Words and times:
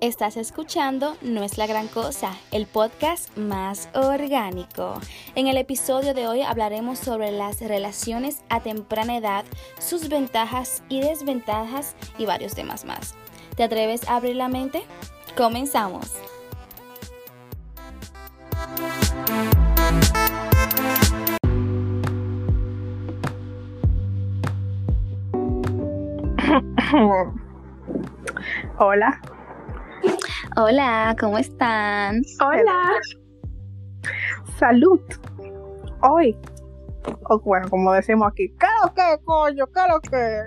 Estás 0.00 0.36
escuchando 0.36 1.16
No 1.22 1.42
es 1.42 1.58
la 1.58 1.66
gran 1.66 1.88
cosa, 1.88 2.36
el 2.52 2.66
podcast 2.66 3.36
más 3.36 3.88
orgánico. 3.94 4.94
En 5.34 5.48
el 5.48 5.56
episodio 5.56 6.14
de 6.14 6.28
hoy 6.28 6.42
hablaremos 6.42 7.00
sobre 7.00 7.32
las 7.32 7.60
relaciones 7.60 8.44
a 8.48 8.60
temprana 8.60 9.16
edad, 9.16 9.44
sus 9.80 10.08
ventajas 10.08 10.84
y 10.88 11.00
desventajas 11.00 11.96
y 12.16 12.26
varios 12.26 12.54
temas 12.54 12.84
más. 12.84 13.16
¿Te 13.56 13.64
atreves 13.64 14.08
a 14.08 14.14
abrir 14.14 14.36
la 14.36 14.48
mente? 14.48 14.84
Comenzamos. 15.36 16.12
Hola. 28.78 29.20
Hola, 30.60 31.14
¿cómo 31.20 31.38
están? 31.38 32.20
Hola. 32.44 32.98
Salud. 34.58 35.00
Hoy. 36.02 36.36
O 37.28 37.38
bueno, 37.38 37.68
como 37.70 37.92
decimos 37.92 38.32
aquí, 38.32 38.48
¿qué 38.58 38.66
lo 38.82 38.92
que, 38.92 39.22
coño? 39.24 39.66
¿Qué 39.68 39.80
lo 39.88 40.00
que? 40.00 40.42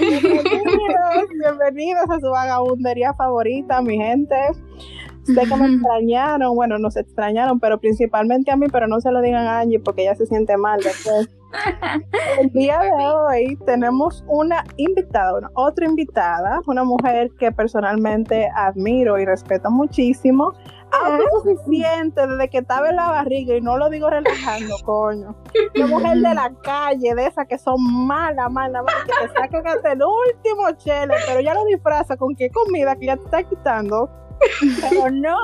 Bienvenidos, 0.00 1.28
bienvenidos 1.38 2.08
a 2.08 2.20
su 2.20 2.30
vagabundería 2.30 3.12
favorita, 3.12 3.82
mi 3.82 3.98
gente. 3.98 4.34
Sé 5.34 5.48
que 5.48 5.56
me 5.56 5.66
extrañaron, 5.66 6.54
bueno, 6.54 6.78
nos 6.78 6.96
extrañaron, 6.96 7.60
pero 7.60 7.78
principalmente 7.78 8.50
a 8.50 8.56
mí, 8.56 8.66
pero 8.70 8.86
no 8.86 9.00
se 9.00 9.10
lo 9.10 9.20
digan 9.20 9.46
a 9.46 9.60
Angie 9.60 9.80
porque 9.80 10.02
ella 10.02 10.14
se 10.14 10.26
siente 10.26 10.56
mal 10.56 10.80
después. 10.82 11.28
El 12.38 12.50
día 12.52 12.78
de 12.78 13.06
hoy 13.06 13.58
tenemos 13.66 14.24
una 14.28 14.64
invitada, 14.76 15.38
una 15.38 15.50
otra 15.54 15.86
invitada, 15.86 16.60
una 16.66 16.84
mujer 16.84 17.30
que 17.38 17.50
personalmente 17.52 18.48
admiro 18.54 19.18
y 19.18 19.24
respeto 19.24 19.70
muchísimo. 19.70 20.52
suficiente 21.44 22.26
desde 22.26 22.48
que 22.48 22.58
estaba 22.58 22.90
en 22.90 22.96
la 22.96 23.08
barriga 23.08 23.56
y 23.56 23.60
no 23.60 23.76
lo 23.76 23.90
digo 23.90 24.10
relajando, 24.10 24.76
coño. 24.84 25.36
Una 25.76 25.86
mujer 25.86 26.16
de 26.18 26.34
la 26.34 26.52
calle, 26.62 27.14
de 27.14 27.26
esas 27.26 27.46
que 27.46 27.58
son 27.58 27.78
malas, 28.06 28.50
malas, 28.50 28.84
malas, 28.84 29.04
que 29.04 29.26
te 29.26 29.34
sacan 29.34 29.66
hasta 29.66 29.92
el 29.92 30.00
último 30.02 30.70
chele, 30.78 31.14
pero 31.26 31.40
ya 31.40 31.54
lo 31.54 31.64
disfraza 31.64 32.16
con 32.16 32.34
qué 32.34 32.50
comida 32.50 32.96
que 32.96 33.06
ya 33.06 33.16
te 33.16 33.24
está 33.24 33.42
quitando. 33.42 34.10
Pero 34.80 35.10
no, 35.10 35.36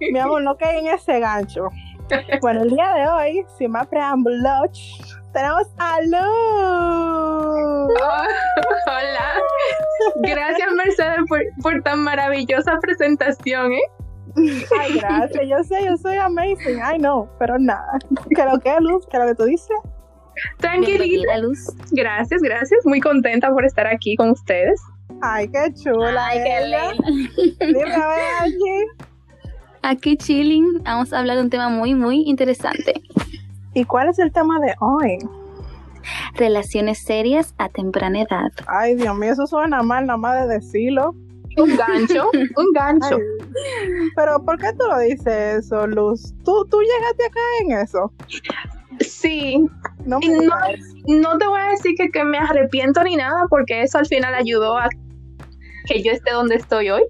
mi 0.00 0.18
amor, 0.18 0.42
no 0.42 0.56
cae 0.56 0.78
en 0.78 0.88
ese 0.88 1.20
gancho. 1.20 1.68
Bueno, 2.40 2.62
el 2.62 2.70
día 2.70 2.92
de 2.94 3.06
hoy, 3.06 3.46
sin 3.56 3.70
más 3.70 3.86
preámbulos, 3.86 5.00
tenemos 5.32 5.66
a 5.78 6.00
Luz. 6.02 6.12
hola. 8.86 9.32
Gracias, 10.16 10.72
Mercedes, 10.72 11.18
por, 11.62 11.82
tan 11.82 12.00
maravillosa 12.00 12.78
presentación, 12.80 13.72
¿eh? 13.72 13.80
Ay, 14.80 14.98
gracias. 14.98 15.48
Yo 15.48 15.62
sé, 15.64 15.84
yo 15.84 15.96
soy 15.96 16.16
amazing. 16.16 16.80
Ay, 16.82 16.98
no, 16.98 17.28
pero 17.38 17.58
nada. 17.58 17.98
¿Qué 18.34 18.44
lo 18.44 18.58
que, 18.60 18.76
Luz? 18.80 19.06
¿Qué 19.10 19.18
lo 19.18 19.26
que 19.26 19.34
tú 19.34 19.44
dices? 19.44 19.76
Tranquilita. 20.58 21.38
Luz. 21.38 21.66
Gracias, 21.92 22.42
gracias. 22.42 22.84
Muy 22.84 23.00
contenta 23.00 23.50
por 23.50 23.64
estar 23.64 23.86
aquí 23.86 24.16
con 24.16 24.30
ustedes. 24.30 24.80
Ay, 25.26 25.48
qué 25.48 25.72
chula. 25.72 26.26
Ay, 26.26 26.38
qué 26.44 26.60
linda. 26.66 27.56
Dime 27.60 27.94
a 27.94 28.08
ver, 28.08 28.34
aquí. 28.40 29.04
Aquí 29.82 30.16
chilling, 30.16 30.82
vamos 30.82 31.12
a 31.12 31.18
hablar 31.18 31.36
de 31.36 31.42
un 31.42 31.50
tema 31.50 31.70
muy, 31.70 31.94
muy 31.94 32.22
interesante. 32.26 33.02
¿Y 33.72 33.84
cuál 33.84 34.08
es 34.10 34.18
el 34.18 34.32
tema 34.32 34.60
de 34.60 34.74
hoy? 34.80 35.18
Relaciones 36.34 37.02
serias 37.02 37.54
a 37.56 37.70
temprana 37.70 38.20
edad. 38.20 38.50
Ay, 38.66 38.96
Dios 38.96 39.16
mío, 39.16 39.32
eso 39.32 39.46
suena 39.46 39.82
mal 39.82 40.06
nada 40.06 40.18
más 40.18 40.46
de 40.46 40.54
decirlo. 40.54 41.14
Un 41.56 41.76
gancho, 41.76 42.30
un 42.56 42.72
gancho. 42.74 43.18
pero 44.16 44.44
¿por 44.44 44.58
qué 44.58 44.72
tú 44.72 44.86
lo 44.88 44.98
dices 44.98 45.64
eso, 45.64 45.86
Luz? 45.86 46.34
¿Tú, 46.44 46.66
tú 46.70 46.80
llegaste 46.80 47.26
acá 47.26 47.40
en 47.62 47.72
eso? 47.78 48.12
Sí. 49.00 49.64
No, 50.04 50.18
no, 51.06 51.38
te 51.38 51.46
voy 51.46 51.60
a 51.60 51.70
decir 51.70 51.94
que, 51.96 52.10
que 52.10 52.24
me 52.24 52.38
arrepiento 52.38 53.02
ni 53.04 53.16
nada, 53.16 53.46
porque 53.48 53.82
eso 53.82 53.98
al 53.98 54.06
final 54.06 54.34
ayudó 54.34 54.76
a 54.76 54.88
que 55.86 56.02
yo 56.02 56.12
esté 56.12 56.32
donde 56.32 56.56
estoy 56.56 56.90
hoy. 56.90 57.04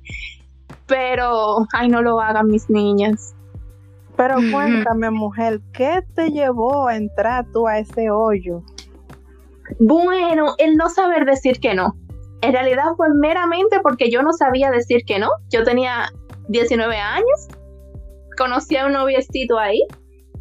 Pero, 0.87 1.67
ay, 1.73 1.89
no 1.89 2.03
lo 2.03 2.21
hagan 2.21 2.49
mis 2.49 2.69
niñas. 2.69 3.35
Pero 4.17 4.37
cuéntame, 4.53 5.11
mujer, 5.11 5.61
¿qué 5.73 6.01
te 6.15 6.31
llevó 6.31 6.87
a 6.87 6.97
entrar 6.97 7.47
tú 7.53 7.67
a 7.67 7.79
ese 7.79 8.11
hoyo? 8.11 8.63
Bueno, 9.81 10.55
el 10.59 10.77
no 10.77 10.89
saber 10.89 11.25
decir 11.25 11.59
que 11.59 11.75
no. 11.75 11.97
En 12.43 12.53
realidad 12.53 12.95
fue 12.97 13.09
meramente 13.15 13.81
porque 13.83 14.11
yo 14.11 14.23
no 14.23 14.33
sabía 14.33 14.71
decir 14.71 15.05
que 15.05 15.19
no. 15.19 15.31
Yo 15.51 15.65
tenía 15.65 16.11
19 16.49 16.97
años, 16.97 17.49
conocí 18.37 18.77
a 18.77 18.87
un 18.87 18.93
noviecito 18.93 19.59
ahí, 19.59 19.81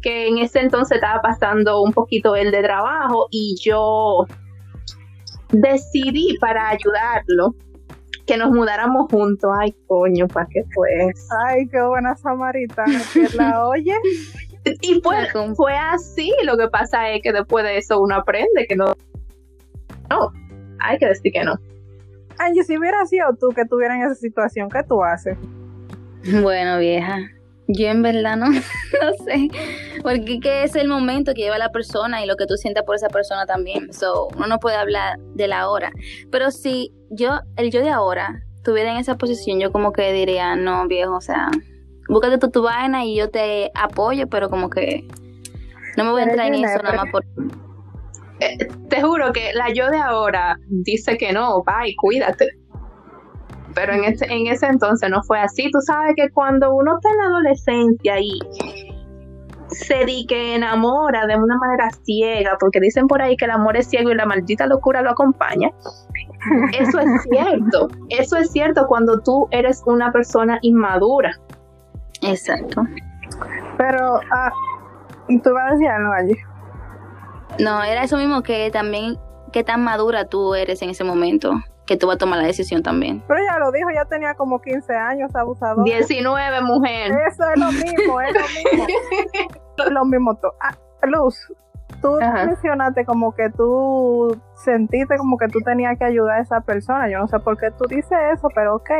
que 0.02 0.28
en 0.28 0.38
ese 0.38 0.60
entonces 0.60 0.96
estaba 0.96 1.22
pasando 1.22 1.82
un 1.82 1.92
poquito 1.92 2.36
el 2.36 2.52
de 2.52 2.62
trabajo 2.62 3.26
y 3.30 3.56
yo 3.60 4.26
decidí 5.50 6.36
para 6.40 6.68
ayudarlo 6.68 7.54
que 8.26 8.36
nos 8.36 8.50
mudáramos 8.50 9.10
juntos. 9.10 9.50
Ay, 9.60 9.74
coño, 9.86 10.28
¿para 10.28 10.46
qué 10.46 10.62
pues? 10.74 11.28
Ay, 11.46 11.68
qué 11.68 11.82
buena 11.82 12.14
samaritana 12.16 13.00
que 13.12 13.28
la 13.36 13.66
oye. 13.66 13.94
y 14.80 15.00
pues 15.00 15.28
fue 15.56 15.76
así. 15.76 16.32
Lo 16.44 16.56
que 16.56 16.68
pasa 16.68 17.10
es 17.10 17.22
que 17.22 17.32
después 17.32 17.64
de 17.64 17.78
eso 17.78 18.00
uno 18.00 18.16
aprende 18.16 18.66
que 18.68 18.76
no. 18.76 18.94
No, 20.10 20.32
hay 20.80 20.98
que 20.98 21.06
decir 21.06 21.32
que 21.32 21.44
no. 21.44 21.54
Angie, 22.38 22.64
si 22.64 22.76
hubiera 22.76 23.04
sido 23.06 23.34
tú 23.38 23.48
que 23.54 23.62
estuviera 23.62 23.94
en 23.96 24.02
esa 24.02 24.14
situación, 24.14 24.68
¿qué 24.68 24.82
tú 24.82 25.02
haces? 25.02 25.38
Bueno, 26.42 26.78
vieja, 26.78 27.18
yo 27.68 27.88
en 27.88 28.02
verdad 28.02 28.36
no, 28.36 28.50
no 28.50 29.24
sé, 29.24 29.48
porque 30.02 30.40
que 30.40 30.64
es 30.64 30.76
el 30.76 30.88
momento 30.88 31.32
que 31.34 31.42
lleva 31.42 31.58
la 31.58 31.70
persona 31.70 32.22
y 32.22 32.26
lo 32.26 32.36
que 32.36 32.46
tú 32.46 32.56
sientas 32.56 32.84
por 32.84 32.96
esa 32.96 33.08
persona 33.08 33.46
también. 33.46 33.92
So, 33.92 34.28
uno 34.36 34.46
no 34.46 34.58
puede 34.58 34.76
hablar 34.76 35.18
de 35.34 35.48
la 35.48 35.68
hora. 35.70 35.92
Pero 36.30 36.50
si 36.50 36.92
yo, 37.14 37.40
el 37.56 37.70
yo 37.70 37.80
de 37.80 37.90
ahora, 37.90 38.42
estuviera 38.56 38.92
en 38.92 38.98
esa 38.98 39.16
posición, 39.16 39.60
yo 39.60 39.72
como 39.72 39.92
que 39.92 40.12
diría, 40.12 40.56
no, 40.56 40.86
viejo, 40.86 41.16
o 41.16 41.20
sea, 41.20 41.50
búscate 42.08 42.38
tu, 42.38 42.50
tu 42.50 42.62
vaina 42.62 43.04
y 43.04 43.16
yo 43.16 43.30
te 43.30 43.70
apoyo, 43.74 44.26
pero 44.28 44.50
como 44.50 44.70
que 44.70 45.06
no 45.96 46.04
me 46.04 46.10
voy 46.10 46.22
a 46.22 46.24
entrar 46.24 46.46
en 46.46 46.64
eso 46.64 46.82
nada 46.82 46.96
más 46.96 47.10
por... 47.10 47.24
Eh, 48.40 48.58
te 48.88 49.00
juro 49.00 49.32
que 49.32 49.52
la 49.54 49.72
yo 49.72 49.88
de 49.90 49.98
ahora 49.98 50.58
dice 50.68 51.16
que 51.16 51.32
no, 51.32 51.62
bye, 51.62 51.94
cuídate 51.96 52.48
pero 53.74 53.92
en 53.92 54.04
ese, 54.04 54.26
en 54.26 54.46
ese 54.46 54.66
entonces 54.66 55.10
no 55.10 55.22
fue 55.22 55.40
así. 55.40 55.70
Tú 55.70 55.80
sabes 55.80 56.14
que 56.16 56.30
cuando 56.30 56.74
uno 56.74 56.96
está 56.96 57.10
en 57.10 57.18
la 57.18 57.24
adolescencia 57.24 58.20
y 58.20 58.38
se 59.68 60.04
di 60.04 60.26
que 60.26 60.54
enamora 60.54 61.26
de 61.26 61.36
una 61.36 61.56
manera 61.56 61.90
ciega, 62.04 62.56
porque 62.60 62.80
dicen 62.80 63.06
por 63.06 63.20
ahí 63.20 63.36
que 63.36 63.46
el 63.46 63.50
amor 63.50 63.76
es 63.76 63.88
ciego 63.88 64.10
y 64.10 64.14
la 64.14 64.26
maldita 64.26 64.66
locura 64.66 65.02
lo 65.02 65.10
acompaña. 65.10 65.70
Eso 66.78 66.98
es 66.98 67.22
cierto, 67.30 67.88
eso 68.08 68.36
es 68.36 68.50
cierto 68.50 68.86
cuando 68.86 69.20
tú 69.20 69.48
eres 69.50 69.82
una 69.86 70.12
persona 70.12 70.58
inmadura. 70.62 71.38
Exacto. 72.22 72.82
Pero, 73.76 74.20
ah, 74.32 74.52
tú 75.28 75.52
vas 75.52 75.70
a 75.70 75.72
decir 75.72 75.88
algo 75.88 76.12
allí. 76.12 76.36
No, 77.58 77.82
era 77.82 78.04
eso 78.04 78.16
mismo 78.16 78.42
que 78.42 78.70
también, 78.70 79.18
qué 79.52 79.64
tan 79.64 79.82
madura 79.84 80.26
tú 80.26 80.54
eres 80.54 80.82
en 80.82 80.90
ese 80.90 81.04
momento 81.04 81.52
que 81.86 81.96
tú 81.96 82.06
vas 82.06 82.16
a 82.16 82.18
tomar 82.18 82.38
la 82.40 82.46
decisión 82.46 82.82
también. 82.82 83.22
Pero 83.28 83.40
ya 83.44 83.58
lo 83.58 83.70
dijo, 83.70 83.90
ya 83.94 84.04
tenía 84.06 84.34
como 84.34 84.60
15 84.60 84.94
años 84.94 85.34
abusador. 85.34 85.84
19, 85.84 86.60
mujer. 86.62 87.12
Eso 87.28 87.44
es 87.50 87.60
lo 87.60 87.72
mismo, 87.72 88.20
es 88.20 88.34
lo 88.34 88.40
mismo. 88.40 88.86
lo 89.90 90.04
mismo. 90.04 90.38
Ah, 90.60 90.74
Luz, 91.02 91.52
tú 92.00 92.18
mencionaste 92.20 93.04
como 93.04 93.34
que 93.34 93.50
tú 93.50 94.40
sentiste 94.64 95.16
como 95.16 95.36
que 95.38 95.48
tú 95.48 95.60
tenías 95.60 95.98
que 95.98 96.04
ayudar 96.04 96.38
a 96.38 96.42
esa 96.42 96.60
persona. 96.60 97.08
Yo 97.10 97.18
no 97.18 97.28
sé 97.28 97.38
por 97.38 97.58
qué 97.58 97.70
tú 97.70 97.84
dices 97.88 98.18
eso, 98.32 98.48
pero 98.54 98.76
ok. 98.76 98.90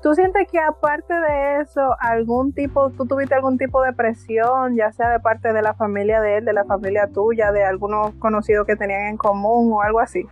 ¿Tú 0.00 0.14
sientes 0.14 0.46
que 0.48 0.60
aparte 0.60 1.12
de 1.12 1.60
eso, 1.60 1.80
algún 1.98 2.52
tipo, 2.52 2.90
tú 2.90 3.04
tuviste 3.04 3.34
algún 3.34 3.58
tipo 3.58 3.82
de 3.82 3.92
presión, 3.92 4.76
ya 4.76 4.92
sea 4.92 5.10
de 5.10 5.18
parte 5.18 5.52
de 5.52 5.60
la 5.60 5.74
familia 5.74 6.20
de 6.20 6.38
él, 6.38 6.44
de 6.44 6.52
la 6.52 6.64
familia 6.64 7.08
tuya, 7.12 7.50
de 7.50 7.64
algunos 7.64 8.14
conocidos 8.14 8.64
que 8.64 8.76
tenían 8.76 9.06
en 9.06 9.16
común 9.16 9.72
o 9.72 9.82
algo 9.82 9.98
así? 9.98 10.24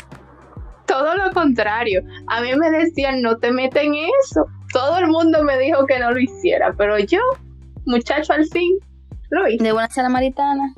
todo 0.86 1.14
lo 1.16 1.30
contrario. 1.32 2.02
A 2.28 2.40
mí 2.40 2.54
me 2.56 2.70
decían, 2.70 3.20
no 3.20 3.36
te 3.36 3.50
meten 3.52 3.94
en 3.94 4.08
eso. 4.24 4.46
Todo 4.72 4.98
el 4.98 5.08
mundo 5.08 5.42
me 5.42 5.58
dijo 5.58 5.86
que 5.86 5.98
no 5.98 6.10
lo 6.10 6.18
hiciera, 6.18 6.72
pero 6.76 6.98
yo, 6.98 7.20
muchacho, 7.84 8.32
al 8.32 8.46
fin, 8.46 8.78
lo 9.30 9.48
hice. 9.48 9.62
De 9.62 9.72
buena 9.72 9.90
sala 9.90 10.08
maritana. 10.08 10.72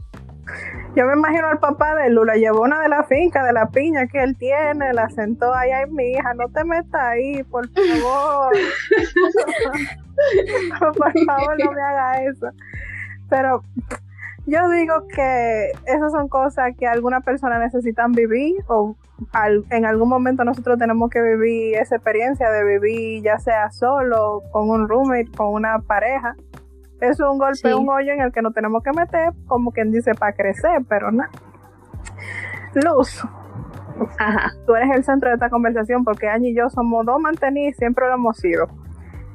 Yo 0.94 1.06
me 1.06 1.12
imagino 1.14 1.46
al 1.48 1.58
papá 1.58 1.94
de 1.94 2.10
Lula, 2.10 2.34
llevó 2.34 2.62
una 2.62 2.80
de 2.80 2.88
la 2.88 3.04
finca, 3.04 3.44
de 3.44 3.52
la 3.52 3.66
piña 3.66 4.06
que 4.06 4.22
él 4.22 4.36
tiene, 4.36 4.92
la 4.92 5.08
sentó 5.10 5.54
ahí, 5.54 5.70
ay, 5.70 5.90
mi 5.90 6.12
hija, 6.12 6.34
no 6.34 6.48
te 6.48 6.64
metas 6.64 7.00
ahí, 7.00 7.42
por 7.44 7.68
favor. 7.68 8.56
por 10.96 11.24
favor, 11.24 11.56
no 11.64 11.72
me 11.72 11.80
haga 11.80 12.24
eso. 12.24 12.48
Pero 13.28 13.62
yo 14.46 14.68
digo 14.70 15.06
que 15.14 15.72
esas 15.84 16.10
son 16.10 16.28
cosas 16.28 16.74
que 16.78 16.86
algunas 16.86 17.22
personas 17.22 17.60
necesitan 17.60 18.12
vivir 18.12 18.56
o 18.66 18.96
en 19.70 19.84
algún 19.84 20.08
momento 20.08 20.44
nosotros 20.44 20.78
tenemos 20.78 21.10
que 21.10 21.20
vivir 21.20 21.74
esa 21.76 21.96
experiencia 21.96 22.50
de 22.50 22.64
vivir 22.64 23.22
ya 23.22 23.38
sea 23.38 23.70
solo, 23.70 24.42
con 24.50 24.70
un 24.70 24.88
roommate, 24.88 25.30
con 25.36 25.52
una 25.52 25.80
pareja. 25.80 26.34
Es 27.00 27.20
un 27.20 27.38
golpe, 27.38 27.74
un 27.74 27.88
hoyo 27.88 28.12
en 28.12 28.20
el 28.20 28.32
que 28.32 28.42
nos 28.42 28.52
tenemos 28.54 28.82
que 28.82 28.92
meter, 28.92 29.32
como 29.46 29.70
quien 29.70 29.92
dice, 29.92 30.14
para 30.14 30.32
crecer, 30.32 30.82
pero 30.88 31.12
no. 31.12 31.24
Luz. 32.74 33.24
Ajá. 34.18 34.52
Tú 34.66 34.74
eres 34.74 34.96
el 34.96 35.04
centro 35.04 35.28
de 35.28 35.34
esta 35.34 35.50
conversación 35.50 36.04
porque 36.04 36.28
Angie 36.28 36.50
y 36.50 36.56
yo 36.56 36.68
somos 36.70 37.04
dos 37.06 37.20
mantenidos 37.20 37.74
y 37.74 37.78
siempre 37.78 38.06
lo 38.08 38.14
hemos 38.14 38.36
sido. 38.36 38.68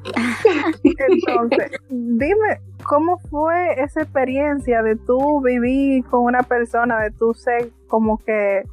Entonces, 0.84 1.70
dime, 1.88 2.60
¿cómo 2.86 3.18
fue 3.30 3.80
esa 3.82 4.02
experiencia 4.02 4.82
de 4.82 4.96
tú 4.96 5.40
vivir 5.40 6.04
con 6.04 6.24
una 6.24 6.42
persona, 6.42 7.00
de 7.00 7.10
tú 7.10 7.32
ser 7.34 7.70
como 7.88 8.18
que 8.18 8.64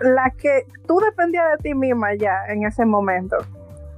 la 0.00 0.30
que 0.30 0.66
tú 0.86 0.98
dependías 1.00 1.44
de 1.56 1.62
ti 1.62 1.74
misma 1.74 2.14
ya 2.14 2.46
en 2.48 2.64
ese 2.64 2.84
momento? 2.84 3.36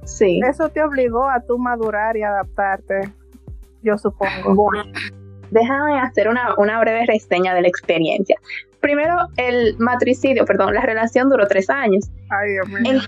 Sí. 0.03 0.39
Eso 0.45 0.69
te 0.69 0.83
obligó 0.83 1.29
a 1.29 1.41
tú 1.41 1.57
madurar 1.57 2.15
y 2.17 2.23
adaptarte, 2.23 3.09
yo 3.87 3.97
supongo. 3.97 4.55
Bueno, 4.55 4.83
déjame 5.51 5.99
hacer 5.99 6.27
una, 6.27 6.55
una 6.57 6.79
breve 6.79 7.05
reseña 7.05 7.53
de 7.53 7.61
la 7.61 7.67
experiencia. 7.67 8.35
Primero, 8.81 9.15
el 9.37 9.77
matricidio, 9.79 10.45
perdón, 10.45 10.73
la 10.73 10.81
relación 10.81 11.29
duró 11.29 11.47
tres 11.47 11.69
años. 11.69 12.09
Ay, 12.29 12.51
Dios 12.51 12.67
mío. 12.69 13.01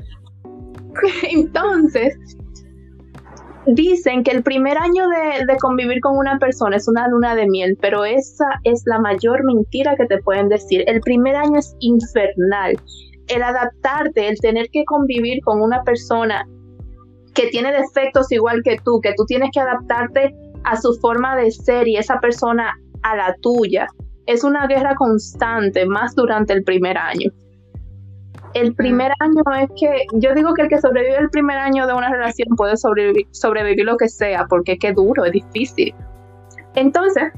Entonces, 1.32 2.18
Dicen 3.66 4.24
que 4.24 4.32
el 4.32 4.42
primer 4.42 4.78
año 4.78 5.04
de, 5.08 5.58
convivir 5.58 6.00
con 6.02 6.18
una 6.18 6.40
persona 6.40 6.78
es 6.78 6.88
una 6.88 7.08
luna 7.08 7.36
de 7.36 7.46
miel, 7.46 7.78
pero 7.80 8.04
esa 8.04 8.46
es 8.64 8.82
la 8.86 9.00
mayor 9.00 9.44
mentira 9.44 9.96
que 9.96 10.06
te 10.06 10.18
pueden 10.20 10.50
decir. 10.50 10.84
El 10.88 11.02
primer 11.02 11.36
año 11.36 11.60
es 11.60 11.76
infernal. 11.80 12.80
El 13.28 13.44
adaptarte, 13.44 14.28
el 14.28 14.40
tener 14.40 14.70
que 14.72 14.84
convivir 14.86 15.44
con 15.44 15.62
una 15.62 15.84
persona 15.84 16.48
que 17.36 17.48
tiene 17.48 17.72
defectos 17.72 18.32
igual 18.32 18.62
que 18.64 18.78
tú, 18.84 19.02
que 19.02 19.14
tú 19.16 19.26
tienes 19.28 19.50
que 19.54 19.60
adaptarte 19.60 20.34
a 20.70 20.78
su 20.78 20.94
forma 21.02 21.36
de 21.36 21.52
ser 21.52 21.88
y 21.88 21.98
esa 21.98 22.20
persona 22.20 22.74
a 23.04 23.16
la 23.16 23.36
tuya. 23.42 23.88
Es 24.26 24.44
una 24.44 24.68
guerra 24.68 24.96
constante, 24.96 25.86
más 25.86 26.16
durante 26.16 26.54
el 26.54 26.64
primer 26.64 26.98
año 26.98 27.32
el 28.54 28.74
primer 28.76 29.12
año 29.20 29.42
es 29.62 29.70
que 29.80 30.06
yo 30.14 30.34
digo 30.34 30.54
que 30.54 30.64
el 30.64 30.70
que 30.70 30.80
sobrevive 30.80 31.18
el 31.18 31.30
primer 31.30 31.58
año 31.58 31.86
de 31.88 31.94
una 31.94 32.10
relación 32.10 32.48
puede 32.56 32.78
sobrevivir, 32.78 33.28
sobrevivir 33.32 33.86
lo 33.86 33.98
que 33.98 34.10
sea, 34.10 34.46
porque 34.50 34.74
es 34.74 34.80
que 34.80 34.94
duro, 34.94 35.26
es 35.26 35.32
difícil. 35.32 35.94
Entonces, 36.76 37.32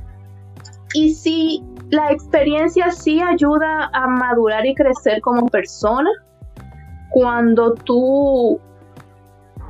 y 0.93 1.13
si 1.13 1.63
la 1.89 2.11
experiencia 2.11 2.91
sí 2.91 3.21
ayuda 3.21 3.89
a 3.93 4.07
madurar 4.07 4.65
y 4.65 4.75
crecer 4.75 5.21
como 5.21 5.47
persona, 5.47 6.09
cuando 7.11 7.73
tú 7.73 8.59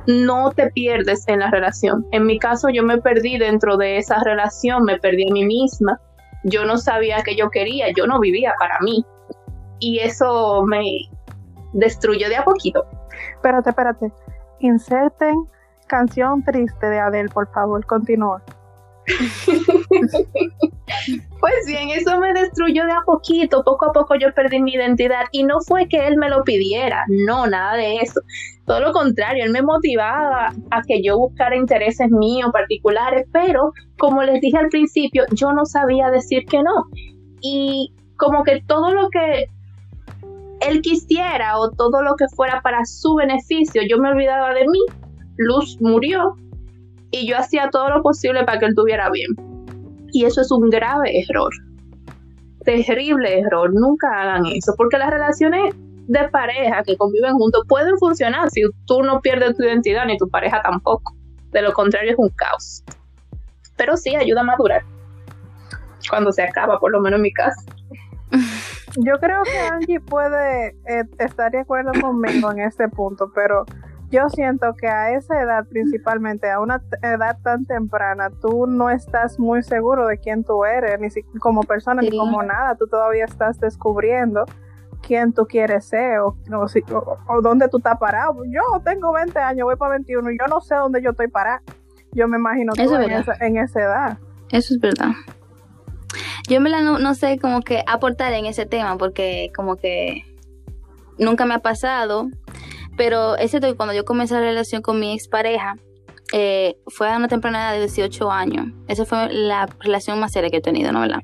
no 0.06 0.50
te 0.50 0.70
pierdes 0.70 1.26
en 1.28 1.40
la 1.40 1.50
relación. 1.50 2.06
En 2.10 2.26
mi 2.26 2.38
caso, 2.38 2.68
yo 2.68 2.82
me 2.82 2.98
perdí 2.98 3.38
dentro 3.38 3.76
de 3.76 3.98
esa 3.98 4.22
relación, 4.22 4.84
me 4.84 4.98
perdí 4.98 5.28
a 5.28 5.32
mí 5.32 5.44
misma. 5.44 6.00
Yo 6.44 6.64
no 6.64 6.78
sabía 6.78 7.22
que 7.22 7.36
yo 7.36 7.50
quería, 7.50 7.86
yo 7.96 8.06
no 8.06 8.18
vivía 8.18 8.54
para 8.58 8.78
mí. 8.80 9.04
Y 9.78 9.98
eso 9.98 10.64
me, 10.66 10.82
destruyó 11.72 12.28
de 12.28 12.36
a 12.36 12.44
poquito. 12.44 12.84
Espérate, 13.34 13.70
espérate. 13.70 14.12
Inserten 14.60 15.46
canción 15.86 16.42
triste 16.42 16.86
de 16.86 17.00
Adele, 17.00 17.28
por 17.28 17.50
favor, 17.52 17.84
continúa. 17.86 18.42
pues 21.42 21.66
bien, 21.66 21.88
eso 21.88 22.20
me 22.20 22.32
destruyó 22.32 22.84
de 22.84 22.92
a 22.92 23.02
poquito, 23.04 23.64
poco 23.64 23.86
a 23.86 23.92
poco 23.92 24.14
yo 24.14 24.32
perdí 24.32 24.62
mi 24.62 24.74
identidad 24.74 25.24
y 25.32 25.42
no 25.42 25.60
fue 25.60 25.88
que 25.88 26.06
él 26.06 26.16
me 26.16 26.30
lo 26.30 26.44
pidiera, 26.44 27.04
no, 27.08 27.48
nada 27.48 27.74
de 27.74 27.96
eso. 27.96 28.20
Todo 28.64 28.78
lo 28.78 28.92
contrario, 28.92 29.44
él 29.44 29.50
me 29.50 29.60
motivaba 29.60 30.52
a 30.70 30.82
que 30.86 31.02
yo 31.02 31.18
buscara 31.18 31.56
intereses 31.56 32.12
míos 32.12 32.50
particulares, 32.52 33.26
pero 33.32 33.72
como 33.98 34.22
les 34.22 34.40
dije 34.40 34.56
al 34.56 34.68
principio, 34.68 35.24
yo 35.32 35.52
no 35.52 35.64
sabía 35.64 36.10
decir 36.10 36.44
que 36.48 36.62
no. 36.62 36.84
Y 37.40 37.92
como 38.16 38.44
que 38.44 38.62
todo 38.64 38.94
lo 38.94 39.10
que 39.10 39.46
él 40.60 40.80
quisiera 40.80 41.58
o 41.58 41.72
todo 41.72 42.02
lo 42.02 42.14
que 42.14 42.26
fuera 42.36 42.62
para 42.62 42.84
su 42.84 43.16
beneficio, 43.16 43.82
yo 43.90 43.98
me 43.98 44.10
olvidaba 44.10 44.54
de 44.54 44.68
mí, 44.68 44.78
Luz 45.38 45.76
murió 45.80 46.36
y 47.10 47.26
yo 47.26 47.36
hacía 47.36 47.68
todo 47.70 47.90
lo 47.90 48.00
posible 48.00 48.44
para 48.44 48.60
que 48.60 48.66
él 48.66 48.76
tuviera 48.76 49.10
bien. 49.10 49.51
Y 50.12 50.24
eso 50.24 50.40
es 50.42 50.50
un 50.50 50.70
grave 50.70 51.20
error. 51.20 51.52
Terrible 52.64 53.40
error. 53.40 53.70
Nunca 53.74 54.08
hagan 54.20 54.46
eso, 54.46 54.74
porque 54.76 54.98
las 54.98 55.10
relaciones 55.10 55.74
de 56.06 56.28
pareja 56.28 56.82
que 56.82 56.96
conviven 56.96 57.32
juntos 57.34 57.64
pueden 57.68 57.96
funcionar 57.98 58.50
si 58.50 58.62
tú 58.86 59.02
no 59.02 59.20
pierdes 59.20 59.56
tu 59.56 59.64
identidad 59.64 60.04
ni 60.06 60.16
tu 60.18 60.28
pareja 60.28 60.60
tampoco. 60.62 61.14
De 61.50 61.62
lo 61.62 61.72
contrario 61.72 62.12
es 62.12 62.18
un 62.18 62.28
caos. 62.30 62.84
Pero 63.76 63.96
sí 63.96 64.14
ayuda 64.14 64.42
a 64.42 64.44
madurar. 64.44 64.82
Cuando 66.08 66.32
se 66.32 66.42
acaba, 66.42 66.78
por 66.78 66.92
lo 66.92 67.00
menos 67.00 67.18
en 67.18 67.22
mi 67.22 67.32
caso. 67.32 67.62
Yo 68.96 69.14
creo 69.18 69.42
que 69.44 69.58
Angie 69.58 70.00
puede 70.00 70.68
eh, 70.86 71.04
estar 71.18 71.50
de 71.50 71.60
acuerdo 71.60 71.92
conmigo 72.00 72.50
en 72.52 72.60
este 72.60 72.88
punto, 72.88 73.30
pero 73.34 73.64
yo 74.12 74.28
siento 74.28 74.74
que 74.74 74.86
a 74.86 75.16
esa 75.16 75.40
edad 75.40 75.66
principalmente, 75.66 76.50
a 76.50 76.60
una 76.60 76.82
edad 77.02 77.38
tan 77.42 77.64
temprana, 77.64 78.30
tú 78.42 78.66
no 78.66 78.90
estás 78.90 79.40
muy 79.40 79.62
seguro 79.62 80.06
de 80.06 80.18
quién 80.18 80.44
tú 80.44 80.64
eres, 80.66 81.00
ni 81.00 81.38
como 81.40 81.62
persona, 81.62 82.02
ni 82.02 82.16
como 82.16 82.42
nada, 82.42 82.76
tú 82.76 82.86
todavía 82.86 83.24
estás 83.24 83.58
descubriendo 83.58 84.44
quién 85.00 85.32
tú 85.32 85.46
quieres 85.46 85.86
ser 85.86 86.20
o, 86.20 86.36
o, 87.28 87.42
dónde 87.42 87.68
tú 87.68 87.78
estás 87.78 87.98
parado. 87.98 88.44
Yo 88.44 88.60
tengo 88.84 89.12
20 89.12 89.38
años, 89.38 89.64
voy 89.64 89.76
para 89.76 89.92
21 89.92 90.30
y 90.30 90.38
yo 90.38 90.46
no 90.46 90.60
sé 90.60 90.74
dónde 90.74 91.02
yo 91.02 91.10
estoy 91.10 91.28
parado. 91.28 91.62
Yo 92.12 92.28
me 92.28 92.36
imagino 92.36 92.74
tú 92.74 92.94
en 92.94 93.10
esa, 93.10 93.34
en 93.40 93.56
esa 93.56 93.80
edad. 93.80 94.18
Eso 94.50 94.74
es 94.74 94.80
verdad. 94.80 95.12
Yo 96.48 96.60
me 96.60 96.68
la 96.68 96.82
no, 96.82 97.14
sé 97.14 97.38
como 97.38 97.62
que 97.62 97.82
aportar 97.86 98.34
en 98.34 98.44
ese 98.44 98.66
tema 98.66 98.98
porque 98.98 99.50
como 99.56 99.76
que 99.76 100.22
nunca 101.18 101.46
me 101.46 101.54
ha 101.54 101.60
pasado, 101.60 102.28
pero 102.96 103.36
ese 103.36 103.60
cuando 103.74 103.94
yo 103.94 104.04
comencé 104.04 104.34
la 104.34 104.40
relación 104.40 104.82
con 104.82 105.00
mi 105.00 105.12
expareja, 105.12 105.76
eh, 106.32 106.76
fue 106.86 107.10
a 107.10 107.16
una 107.16 107.28
temprana 107.28 107.60
edad 107.60 107.72
de 107.74 107.80
18 107.86 108.30
años. 108.30 108.66
Esa 108.88 109.04
fue 109.04 109.32
la 109.32 109.66
relación 109.80 110.18
más 110.18 110.32
seria 110.32 110.50
que 110.50 110.58
he 110.58 110.62
tenido, 110.62 110.92
¿no? 110.92 111.00
¿verdad? 111.00 111.20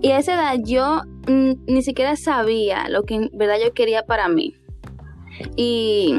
Y 0.00 0.10
a 0.10 0.18
esa 0.18 0.34
edad 0.34 0.56
yo 0.62 1.02
ni 1.26 1.82
siquiera 1.82 2.14
sabía 2.16 2.88
lo 2.88 3.04
que 3.04 3.14
en 3.14 3.30
verdad 3.32 3.56
yo 3.62 3.72
quería 3.72 4.04
para 4.04 4.28
mí. 4.28 4.54
Y 5.56 6.14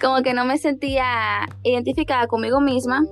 como 0.00 0.22
que 0.22 0.34
no 0.34 0.44
me 0.44 0.58
sentía 0.58 1.48
identificada 1.62 2.26
conmigo 2.26 2.60
misma 2.60 3.02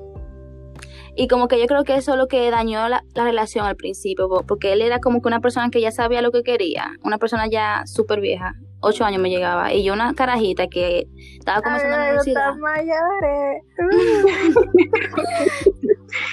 y 1.17 1.29
como 1.29 1.49
que 1.49 1.59
yo 1.59 1.67
creo 1.67 1.85
que 1.85 1.97
eso 1.97 2.13
es 2.13 2.19
lo 2.19 2.29
que 2.29 2.51
dañó 2.51 2.89
la, 2.89 3.05
relación 3.15 3.67
al 3.67 3.77
principio, 3.77 4.29
porque 4.47 4.73
él 4.73 4.83
era 4.83 5.01
como 5.01 5.21
que 5.21 5.29
una 5.29 5.41
persona 5.41 5.71
que 5.71 5.81
ya 5.81 5.91
sabía 5.91 6.23
lo 6.23 6.31
que 6.31 6.43
quería, 6.43 6.93
una 7.03 7.19
persona 7.19 7.47
ya 7.49 7.83
súper 7.87 8.21
vieja, 8.21 8.55
ocho 8.81 9.05
años 9.05 9.21
me 9.21 9.31
llegaba, 9.31 9.73
y 9.73 9.85
yo 9.85 9.93
una 9.93 10.15
carajita 10.15 10.67
que 10.69 11.07
estaba 11.39 11.63
comenzando 11.63 11.95
en 11.95 12.01
la 12.01 12.09
universidad. 12.09 12.55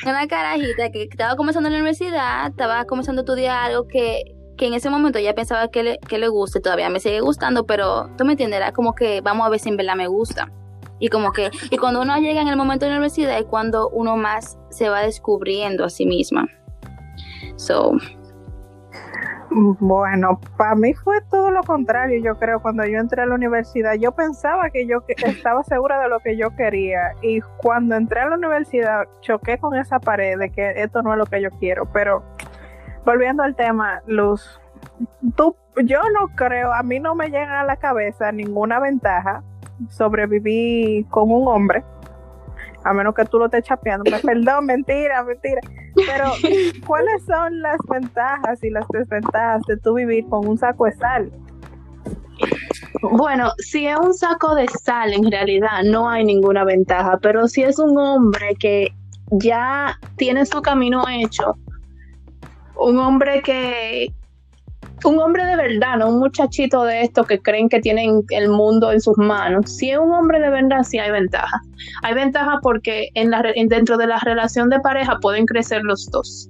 una 0.05 0.27
carajita 0.27 0.91
que 0.91 1.03
estaba 1.03 1.35
comenzando 1.35 1.67
en 1.67 1.73
la 1.73 1.79
universidad, 1.79 2.49
estaba 2.49 2.85
comenzando 2.85 3.21
a 3.21 3.23
estudiar 3.23 3.65
algo 3.65 3.87
que, 3.87 4.35
que 4.57 4.67
en 4.67 4.73
ese 4.73 4.89
momento 4.89 5.19
ya 5.19 5.33
pensaba 5.33 5.69
que 5.69 5.83
le, 5.83 5.99
que 5.99 6.17
le 6.17 6.27
guste, 6.29 6.59
todavía 6.59 6.89
me 6.89 6.99
sigue 6.99 7.19
gustando, 7.19 7.65
pero 7.65 8.09
tú 8.17 8.25
me 8.25 8.33
entiendes, 8.33 8.57
era 8.57 8.71
como 8.71 8.95
que 8.95 9.21
vamos 9.21 9.45
a 9.45 9.49
ver 9.49 9.59
si 9.59 9.69
en 9.69 9.77
verdad 9.77 9.95
me 9.95 10.07
gusta. 10.07 10.51
Y 10.99 11.09
como 11.09 11.31
que, 11.31 11.51
y 11.69 11.77
cuando 11.77 12.01
uno 12.01 12.17
llega 12.17 12.41
en 12.41 12.47
el 12.47 12.55
momento 12.55 12.85
de 12.85 12.91
la 12.91 12.97
universidad 12.97 13.37
es 13.37 13.45
cuando 13.45 13.89
uno 13.89 14.17
más 14.17 14.57
se 14.71 14.89
va 14.89 15.01
descubriendo 15.01 15.85
a 15.85 15.89
sí 15.89 16.05
misma. 16.05 16.47
So. 17.55 17.97
Bueno, 19.49 20.39
para 20.57 20.75
mí 20.75 20.93
fue 20.93 21.21
todo 21.29 21.51
lo 21.51 21.63
contrario, 21.63 22.21
yo 22.21 22.37
creo, 22.37 22.61
cuando 22.61 22.85
yo 22.85 22.99
entré 22.99 23.21
a 23.21 23.25
la 23.25 23.35
universidad, 23.35 23.93
yo 23.93 24.11
pensaba 24.11 24.69
que 24.69 24.85
yo 24.85 25.03
estaba 25.07 25.63
segura 25.63 26.01
de 26.01 26.09
lo 26.09 26.19
que 26.19 26.35
yo 26.35 26.53
quería 26.55 27.13
y 27.21 27.39
cuando 27.57 27.95
entré 27.95 28.19
a 28.19 28.27
la 28.27 28.35
universidad 28.35 29.07
choqué 29.21 29.57
con 29.57 29.75
esa 29.75 29.99
pared 29.99 30.37
de 30.37 30.49
que 30.49 30.81
esto 30.81 31.01
no 31.01 31.13
es 31.13 31.17
lo 31.17 31.25
que 31.25 31.41
yo 31.41 31.49
quiero, 31.59 31.85
pero 31.93 32.23
volviendo 33.05 33.41
al 33.41 33.55
tema, 33.55 34.01
Luz, 34.05 34.59
tú, 35.35 35.55
yo 35.83 36.01
no 36.13 36.27
creo, 36.35 36.73
a 36.73 36.83
mí 36.83 36.99
no 36.99 37.15
me 37.15 37.29
llega 37.29 37.61
a 37.61 37.63
la 37.63 37.77
cabeza 37.77 38.31
ninguna 38.33 38.79
ventaja 38.81 39.43
sobrevivir 39.89 41.07
con 41.07 41.31
un 41.31 41.47
hombre, 41.47 41.83
a 42.83 42.93
menos 42.93 43.15
que 43.15 43.25
tú 43.25 43.39
lo 43.39 43.45
estés 43.45 43.63
chapeando. 43.63 44.03
Perdón, 44.23 44.65
mentira, 44.65 45.23
mentira. 45.23 45.61
Pero, 46.05 46.31
¿cuáles 46.85 47.23
son 47.25 47.61
las 47.61 47.79
ventajas 47.89 48.63
y 48.63 48.69
las 48.69 48.87
desventajas 48.89 49.63
de 49.67 49.77
tú 49.77 49.95
vivir 49.95 50.25
con 50.27 50.47
un 50.47 50.57
saco 50.57 50.85
de 50.85 50.91
sal? 50.93 51.31
Bueno, 53.01 53.51
si 53.57 53.87
es 53.87 53.97
un 53.97 54.13
saco 54.13 54.55
de 54.55 54.67
sal, 54.67 55.13
en 55.13 55.29
realidad 55.31 55.83
no 55.83 56.09
hay 56.09 56.23
ninguna 56.23 56.63
ventaja, 56.63 57.19
pero 57.21 57.47
si 57.47 57.63
es 57.63 57.79
un 57.79 57.97
hombre 57.97 58.55
que 58.59 58.93
ya 59.31 59.99
tiene 60.15 60.45
su 60.45 60.61
camino 60.61 61.03
hecho, 61.09 61.57
un 62.75 62.99
hombre 62.99 63.41
que 63.41 64.13
un 65.05 65.19
hombre 65.19 65.45
de 65.45 65.55
verdad, 65.55 65.97
no 65.97 66.09
un 66.09 66.19
muchachito 66.19 66.83
de 66.83 67.01
estos 67.01 67.27
que 67.27 67.39
creen 67.39 67.69
que 67.69 67.79
tienen 67.79 68.23
el 68.29 68.49
mundo 68.49 68.91
en 68.91 68.99
sus 68.99 69.17
manos. 69.17 69.75
Si 69.77 69.91
es 69.91 69.97
un 69.97 70.11
hombre 70.11 70.39
de 70.39 70.49
verdad, 70.49 70.83
sí 70.83 70.97
hay 70.99 71.11
ventaja. 71.11 71.61
Hay 72.03 72.13
ventaja 72.13 72.59
porque 72.61 73.09
en 73.13 73.31
la, 73.31 73.43
dentro 73.67 73.97
de 73.97 74.07
la 74.07 74.19
relación 74.19 74.69
de 74.69 74.79
pareja 74.79 75.19
pueden 75.21 75.45
crecer 75.45 75.81
los 75.83 76.09
dos. 76.11 76.49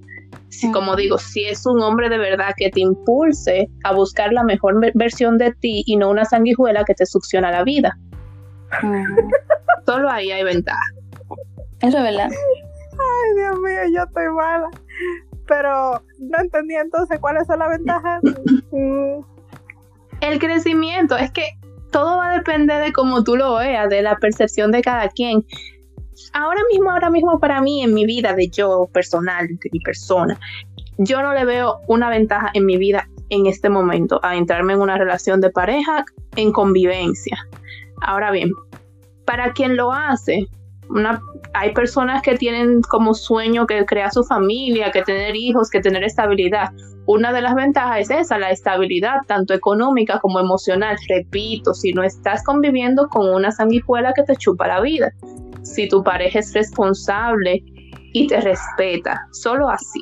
Si, 0.49 0.71
como 0.71 0.95
digo, 0.95 1.17
si 1.17 1.43
es 1.43 1.65
un 1.65 1.81
hombre 1.81 2.09
de 2.09 2.17
verdad 2.17 2.53
que 2.55 2.69
te 2.69 2.79
impulse 2.79 3.67
a 3.83 3.93
buscar 3.93 4.31
la 4.31 4.43
mejor 4.43 4.79
versión 4.95 5.37
de 5.37 5.51
ti 5.51 5.83
y 5.85 5.97
no 5.97 6.09
una 6.09 6.25
sanguijuela 6.25 6.83
que 6.85 6.93
te 6.93 7.05
succiona 7.05 7.51
la 7.51 7.63
vida. 7.63 7.97
Solo 9.85 10.09
ahí 10.09 10.31
hay 10.31 10.43
ventaja. 10.43 10.79
Eso 11.81 11.97
es 11.97 12.03
verdad. 12.03 12.29
Ay, 12.31 13.35
Dios 13.35 13.59
mío, 13.59 13.81
yo 13.93 14.03
estoy 14.03 14.29
mala 14.33 14.69
pero 15.47 16.01
no 16.19 16.37
entendí 16.39 16.75
entonces 16.75 17.19
cuáles 17.19 17.47
son 17.47 17.59
las 17.59 17.69
ventajas. 17.69 18.21
El 20.21 20.39
crecimiento, 20.39 21.15
es 21.17 21.31
que 21.31 21.43
todo 21.91 22.17
va 22.17 22.31
a 22.31 22.37
depender 22.37 22.83
de 22.83 22.93
cómo 22.93 23.23
tú 23.23 23.35
lo 23.35 23.55
veas, 23.55 23.89
de 23.89 24.01
la 24.01 24.17
percepción 24.17 24.71
de 24.71 24.81
cada 24.81 25.09
quien. 25.09 25.45
Ahora 26.33 26.61
mismo, 26.71 26.91
ahora 26.91 27.09
mismo 27.09 27.39
para 27.39 27.61
mí, 27.61 27.83
en 27.83 27.93
mi 27.93 28.05
vida 28.05 28.33
de 28.33 28.49
yo 28.49 28.89
personal, 28.91 29.47
de 29.47 29.69
mi 29.71 29.79
persona, 29.79 30.39
yo 30.97 31.21
no 31.21 31.33
le 31.33 31.45
veo 31.45 31.79
una 31.87 32.09
ventaja 32.09 32.49
en 32.53 32.65
mi 32.65 32.77
vida 32.77 33.07
en 33.29 33.45
este 33.45 33.69
momento 33.69 34.19
a 34.23 34.35
entrarme 34.35 34.73
en 34.73 34.81
una 34.81 34.97
relación 34.97 35.41
de 35.41 35.51
pareja 35.51 36.05
en 36.35 36.51
convivencia. 36.51 37.37
Ahora 38.01 38.31
bien, 38.31 38.51
para 39.25 39.53
quien 39.53 39.75
lo 39.75 39.91
hace, 39.91 40.47
hay 41.53 41.73
personas 41.73 42.21
que 42.21 42.35
tienen 42.35 42.81
como 42.81 43.13
sueño 43.13 43.67
que 43.67 43.85
crear 43.85 44.11
su 44.11 44.23
familia, 44.23 44.91
que 44.91 45.01
tener 45.01 45.35
hijos, 45.35 45.69
que 45.69 45.81
tener 45.81 46.03
estabilidad. 46.03 46.69
Una 47.05 47.31
de 47.31 47.41
las 47.41 47.55
ventajas 47.55 48.01
es 48.01 48.09
esa, 48.09 48.37
la 48.37 48.51
estabilidad, 48.51 49.21
tanto 49.27 49.53
económica 49.53 50.19
como 50.19 50.39
emocional. 50.39 50.97
Repito, 51.07 51.73
si 51.73 51.93
no 51.93 52.03
estás 52.03 52.43
conviviendo 52.43 53.07
con 53.07 53.33
una 53.33 53.51
sanguijuela 53.51 54.13
que 54.13 54.23
te 54.23 54.35
chupa 54.35 54.67
la 54.67 54.81
vida, 54.81 55.11
si 55.63 55.87
tu 55.87 56.03
pareja 56.03 56.39
es 56.39 56.53
responsable 56.53 57.63
y 58.13 58.27
te 58.27 58.41
respeta, 58.41 59.27
solo 59.31 59.69
así. 59.69 60.01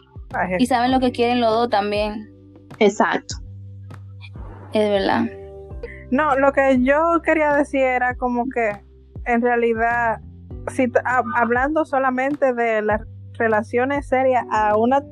Y 0.60 0.65
saben 0.65 0.92
lo 0.92 1.00
que 1.00 1.12
quieren 1.12 1.42
los 1.42 1.51
dos 1.51 1.70
también. 1.70 2.30
Exacto. 2.80 3.36
Es 4.74 4.89
verdad. 4.89 5.25
No, 6.12 6.36
lo 6.38 6.51
que 6.51 6.80
yo 6.82 7.22
quería 7.24 7.54
decir 7.54 7.82
era 7.82 8.15
como 8.15 8.46
que 8.50 8.72
en 9.25 9.42
realidad 9.42 10.22
si, 10.72 10.91
hablando 11.36 11.86
solamente 11.86 12.53
de 12.53 12.81
las 12.81 13.01
relaciones 13.38 14.07
serias 14.07 14.45
a 14.51 14.77
una 14.77 15.03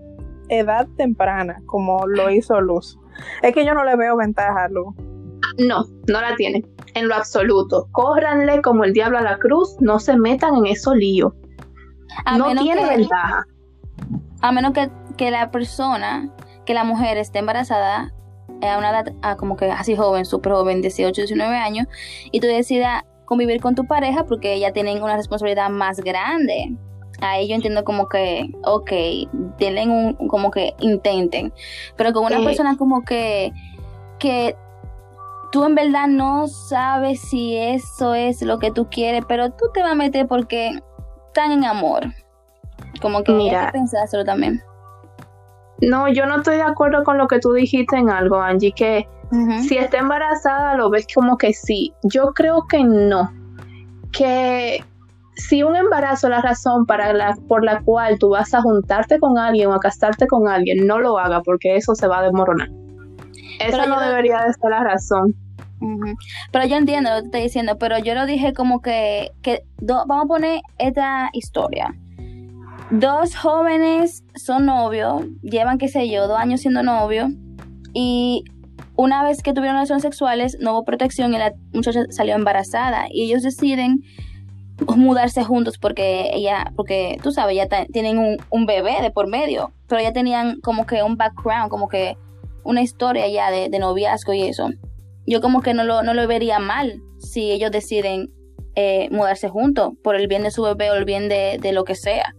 edad 0.50 0.88
temprana, 0.98 1.62
como 1.66 2.08
lo 2.08 2.30
hizo 2.30 2.60
Luz, 2.62 2.98
es 3.42 3.54
que 3.54 3.66
yo 3.66 3.74
no 3.74 3.84
le 3.84 3.96
veo 3.96 4.18
ventaja 4.18 4.66
a 4.66 4.70
Luz. 4.70 4.96
No, 5.58 5.86
no 6.08 6.22
la 6.22 6.36
tiene, 6.36 6.64
en 6.96 7.08
lo 7.08 7.16
absoluto. 7.16 7.88
Córranle 7.92 8.62
como 8.62 8.84
el 8.84 8.94
diablo 8.94 9.18
a 9.18 9.22
la 9.22 9.38
cruz, 9.38 9.76
no 9.80 10.00
se 10.00 10.18
metan 10.18 10.56
en 10.56 10.68
esos 10.68 10.96
líos. 10.96 11.34
no 12.38 12.56
tiene 12.56 12.86
ventaja. 12.88 13.46
A 14.42 14.52
menos 14.52 14.74
que, 14.74 14.90
que, 15.18 15.32
la 15.32 15.52
persona, 15.52 16.30
que 16.66 16.74
la 16.74 16.84
mujer 16.84 17.18
esté 17.18 17.40
embarazada 17.40 18.14
a 18.62 18.78
una 18.78 18.90
edad 18.90 19.38
como 19.38 19.58
que 19.58 19.72
así 19.72 19.96
joven, 19.96 20.26
súper 20.26 20.54
joven, 20.54 20.82
18, 20.82 21.22
19 21.22 21.56
años, 21.56 21.88
y 22.32 22.40
tú 22.40 22.48
decidas 22.48 23.04
convivir 23.34 23.60
con 23.62 23.74
tu 23.74 23.86
pareja 23.86 24.26
porque 24.26 24.60
ya 24.60 24.72
tienen 24.74 25.02
una 25.02 25.18
responsabilidad 25.18 25.72
más 25.72 26.00
grande. 26.02 26.72
Ahí 27.20 27.48
yo 27.48 27.56
entiendo 27.56 27.84
como 27.84 28.08
que, 28.08 28.48
ok, 28.64 28.92
tienen 29.58 29.90
un, 29.90 30.14
como 30.28 30.52
que 30.52 30.74
intenten, 30.80 31.52
pero 31.96 32.14
con 32.14 32.26
una 32.26 32.44
persona 32.44 32.78
como 32.78 33.04
que, 33.04 33.52
que 34.20 34.56
tú 35.52 35.64
en 35.66 35.74
verdad 35.74 36.08
no 36.08 36.48
sabes 36.48 37.22
si 37.22 37.58
eso 37.58 38.14
es 38.14 38.44
lo 38.44 38.60
que 38.60 38.70
tú 38.70 38.88
quieres, 38.88 39.24
pero 39.28 39.50
tú 39.50 39.66
te 39.74 39.82
vas 39.82 39.94
a 39.94 39.96
meter 39.96 40.28
porque 40.28 40.80
están 41.28 41.52
en 41.52 41.66
amor. 41.66 42.04
Como 43.02 43.24
que 43.24 43.32
Mira, 43.32 43.72
hay 43.74 43.82
que 43.82 44.24
también. 44.26 44.62
No, 45.82 46.08
yo 46.08 46.28
no 46.28 46.38
estoy 46.38 46.58
de 46.58 46.62
acuerdo 46.62 47.04
con 47.04 47.18
lo 47.18 47.28
que 47.28 47.40
tú 47.40 47.54
dijiste 47.54 47.98
en 47.98 48.12
algo, 48.12 48.38
Angie, 48.38 48.74
que 48.74 49.08
si 49.68 49.78
está 49.78 49.98
embarazada, 49.98 50.76
lo 50.76 50.90
ves 50.90 51.08
como 51.14 51.38
que 51.38 51.54
sí. 51.54 51.94
Yo 52.04 52.34
creo 52.34 52.66
que 52.70 52.84
no. 52.84 53.32
Que 54.12 54.84
si 55.36 55.64
un 55.64 55.76
embarazo 55.76 56.28
es 56.28 56.32
la 56.32 56.42
razón 56.42 56.86
para 56.86 57.14
la, 57.14 57.36
por 57.48 57.64
la 57.64 57.82
cual 57.82 58.20
tú 58.20 58.30
vas 58.30 58.54
a 58.54 58.62
juntarte 58.62 59.20
con 59.20 59.38
alguien 59.38 59.70
o 59.70 59.74
a 59.74 59.80
casarte 59.80 60.28
con 60.28 60.48
alguien, 60.48 60.86
no 60.86 61.00
lo 61.00 61.18
haga 61.18 61.42
porque 61.42 61.76
eso 61.76 61.96
se 61.96 62.08
va 62.08 62.20
a 62.20 62.24
desmoronar. 62.24 62.70
Esa 63.60 63.86
no 63.86 64.00
debería 64.00 64.44
de 64.44 64.54
ser 64.54 64.70
la 64.70 64.84
razón. 64.84 65.36
Pero 66.52 66.66
yo 66.66 66.78
entiendo 66.78 67.10
lo 67.10 67.16
que 67.16 67.22
te 67.22 67.26
estoy 67.28 67.42
diciendo, 67.42 67.78
pero 67.78 67.98
yo 68.00 68.14
lo 68.14 68.26
dije 68.26 68.54
como 68.54 68.82
que, 68.82 69.32
que 69.42 69.64
vamos 69.82 70.24
a 70.24 70.28
poner 70.28 70.62
esta 70.78 71.30
historia. 71.34 71.94
Dos 72.90 73.36
jóvenes 73.36 74.24
son 74.36 74.66
novios, 74.66 75.26
llevan, 75.42 75.78
qué 75.78 75.88
sé 75.88 76.10
yo, 76.10 76.28
dos 76.28 76.40
años 76.40 76.62
siendo 76.62 76.84
novios, 76.84 77.32
y 77.94 78.46
una 78.96 79.24
vez 79.24 79.42
que 79.42 79.54
tuvieron 79.54 79.76
relaciones 79.76 80.04
sexuales, 80.04 80.58
no 80.60 80.74
hubo 80.74 80.86
protección 80.86 81.34
y 81.34 81.38
la 81.38 81.54
muchacha 81.74 82.02
salió 82.10 82.36
embarazada 82.36 83.08
y 83.10 83.24
ellos 83.24 83.42
deciden 83.42 84.02
mudarse 84.96 85.44
juntos 85.44 85.78
porque 85.78 86.30
ella, 86.34 86.72
porque 86.76 87.18
tú 87.22 87.32
sabes, 87.32 87.56
ya 87.56 87.68
tienen 87.92 88.38
un, 88.50 88.66
bebé 88.66 89.02
de 89.02 89.12
por 89.12 89.28
medio, 89.28 89.72
pero 89.88 90.02
ya 90.02 90.14
tenían 90.14 90.60
como 90.62 90.86
que 90.86 91.04
un 91.04 91.16
background, 91.16 91.70
como 91.70 91.88
que 91.88 92.18
una 92.64 92.82
historia 92.82 93.28
ya 93.28 93.52
de, 93.52 93.70
noviazgo 93.80 94.34
y 94.34 94.44
eso. 94.44 94.70
Yo 95.26 95.42
como 95.42 95.62
que 95.62 95.74
no 95.74 95.84
lo, 95.84 96.04
no 96.04 96.14
lo 96.14 96.28
vería 96.28 96.60
mal 96.60 97.02
si 97.20 97.52
ellos 97.52 97.72
deciden 97.72 98.32
eh, 98.76 99.08
mudarse 99.12 99.48
juntos 99.48 99.94
por 100.04 100.16
el 100.16 100.28
bien 100.28 100.44
de 100.44 100.52
su 100.52 100.64
bebé 100.64 100.92
o 100.92 100.96
el 100.96 101.06
bien 101.06 101.30
de, 101.30 101.58
de, 101.62 101.72
lo 101.72 101.84
que 101.84 101.96
sea. 101.96 102.36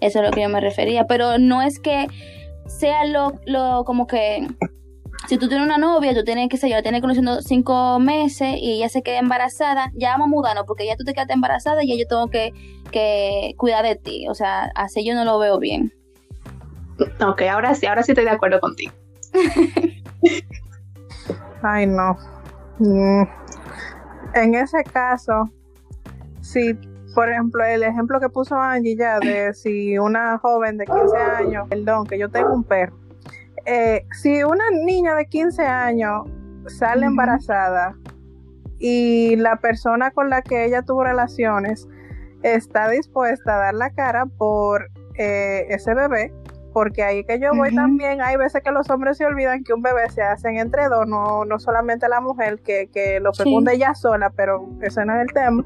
Eso 0.00 0.20
es 0.20 0.24
lo 0.24 0.30
que 0.32 0.42
yo 0.42 0.48
me 0.48 0.60
refería, 0.60 1.06
pero 1.06 1.38
no 1.38 1.62
es 1.62 1.78
que 1.78 2.06
sea 2.66 3.04
lo, 3.04 3.34
lo 3.46 3.84
como 3.84 4.06
que 4.06 4.46
si 5.28 5.38
tú 5.38 5.48
tienes 5.48 5.66
una 5.66 5.78
novia, 5.78 6.14
tú 6.14 6.24
tienes, 6.24 6.48
que 6.48 6.56
sé 6.56 6.68
yo, 6.68 6.76
la 6.76 6.82
tienes 6.82 7.00
conociendo 7.00 7.40
cinco 7.42 7.98
meses 8.00 8.56
y 8.58 8.72
ella 8.72 8.88
se 8.88 9.02
queda 9.02 9.18
embarazada, 9.18 9.92
ya 9.94 10.10
vamos 10.12 10.26
a 10.26 10.30
mudarnos 10.30 10.64
porque 10.66 10.86
ya 10.86 10.96
tú 10.96 11.04
te 11.04 11.12
quedaste 11.12 11.34
embarazada 11.34 11.84
y 11.84 11.88
ya 11.88 11.94
yo 11.96 12.08
tengo 12.08 12.28
que, 12.28 12.52
que 12.90 13.54
cuidar 13.56 13.84
de 13.84 13.96
ti. 13.96 14.26
O 14.28 14.34
sea, 14.34 14.70
así 14.74 15.06
yo 15.06 15.14
no 15.14 15.24
lo 15.24 15.38
veo 15.38 15.58
bien. 15.58 15.92
Ok, 17.24 17.42
ahora 17.42 17.74
sí, 17.74 17.86
ahora 17.86 18.02
sí 18.02 18.12
estoy 18.12 18.24
de 18.24 18.30
acuerdo 18.30 18.60
contigo. 18.60 18.92
Ay, 21.62 21.86
no. 21.86 22.16
Mm. 22.78 23.22
En 24.34 24.54
ese 24.54 24.82
caso, 24.84 25.50
si, 26.40 26.74
por 27.14 27.30
ejemplo, 27.30 27.64
el 27.64 27.82
ejemplo 27.82 28.20
que 28.20 28.28
puso 28.28 28.56
Angie 28.56 28.96
ya 28.96 29.18
de 29.18 29.52
si 29.54 29.98
una 29.98 30.38
joven 30.38 30.78
de 30.78 30.86
15 30.86 31.16
años, 31.16 31.68
perdón, 31.68 32.06
que 32.06 32.18
yo 32.18 32.28
tengo 32.28 32.52
un 32.52 32.64
perro, 32.64 32.99
eh, 33.72 34.04
si 34.20 34.42
una 34.42 34.64
niña 34.84 35.14
de 35.14 35.26
15 35.26 35.62
años 35.62 36.28
sale 36.66 37.06
embarazada 37.06 37.94
y 38.80 39.36
la 39.36 39.60
persona 39.60 40.10
con 40.10 40.28
la 40.28 40.42
que 40.42 40.64
ella 40.64 40.82
tuvo 40.82 41.04
relaciones 41.04 41.86
está 42.42 42.90
dispuesta 42.90 43.54
a 43.54 43.58
dar 43.58 43.74
la 43.74 43.90
cara 43.90 44.26
por 44.26 44.90
eh, 45.14 45.66
ese 45.68 45.94
bebé, 45.94 46.32
porque 46.72 47.04
ahí 47.04 47.22
que 47.22 47.38
yo 47.38 47.52
voy 47.54 47.72
también, 47.72 48.20
hay 48.22 48.36
veces 48.36 48.60
que 48.64 48.72
los 48.72 48.90
hombres 48.90 49.18
se 49.18 49.24
olvidan 49.24 49.62
que 49.62 49.72
un 49.72 49.82
bebé 49.82 50.10
se 50.10 50.22
hacen 50.22 50.56
entre 50.56 50.88
dos, 50.88 51.06
no, 51.06 51.44
no 51.44 51.60
solamente 51.60 52.08
la 52.08 52.20
mujer 52.20 52.58
que, 52.62 52.88
que 52.92 53.20
lo 53.20 53.32
fecunde 53.32 53.74
ella 53.74 53.94
sola, 53.94 54.30
pero 54.30 54.68
ese 54.82 55.04
no 55.04 55.14
es 55.14 55.28
el 55.28 55.32
tema. 55.32 55.64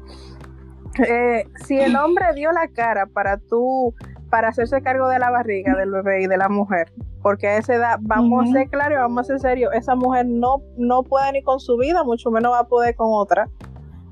Eh, 1.07 1.47
si 1.65 1.79
el 1.79 1.95
hombre 2.03 2.35
dio 2.35 2.51
la 2.51 2.67
cara 2.67 3.07
para 3.07 3.37
tú 3.37 3.95
para 4.35 4.49
hacerse 4.49 4.81
cargo 4.81 5.07
de 5.07 5.17
la 5.17 5.31
barriga 5.31 5.73
del 5.77 5.91
bebé 5.91 6.23
y 6.23 6.27
de 6.27 6.35
la 6.35 6.49
mujer. 6.49 6.91
Porque 7.21 7.47
a 7.47 7.57
esa 7.57 7.75
edad, 7.75 7.99
vamos 8.01 8.49
a 8.49 8.51
ser 8.51 8.69
claros, 8.69 8.97
vamos 8.97 9.21
a 9.21 9.23
ser 9.23 9.39
serios, 9.39 9.73
esa 9.73 9.95
mujer 9.95 10.25
no, 10.27 10.57
no 10.75 11.03
puede 11.03 11.31
ni 11.31 11.41
con 11.41 11.61
su 11.61 11.77
vida, 11.77 12.03
mucho 12.03 12.29
menos 12.31 12.51
va 12.51 12.59
a 12.59 12.67
poder 12.67 12.97
con 12.97 13.07
otra. 13.13 13.47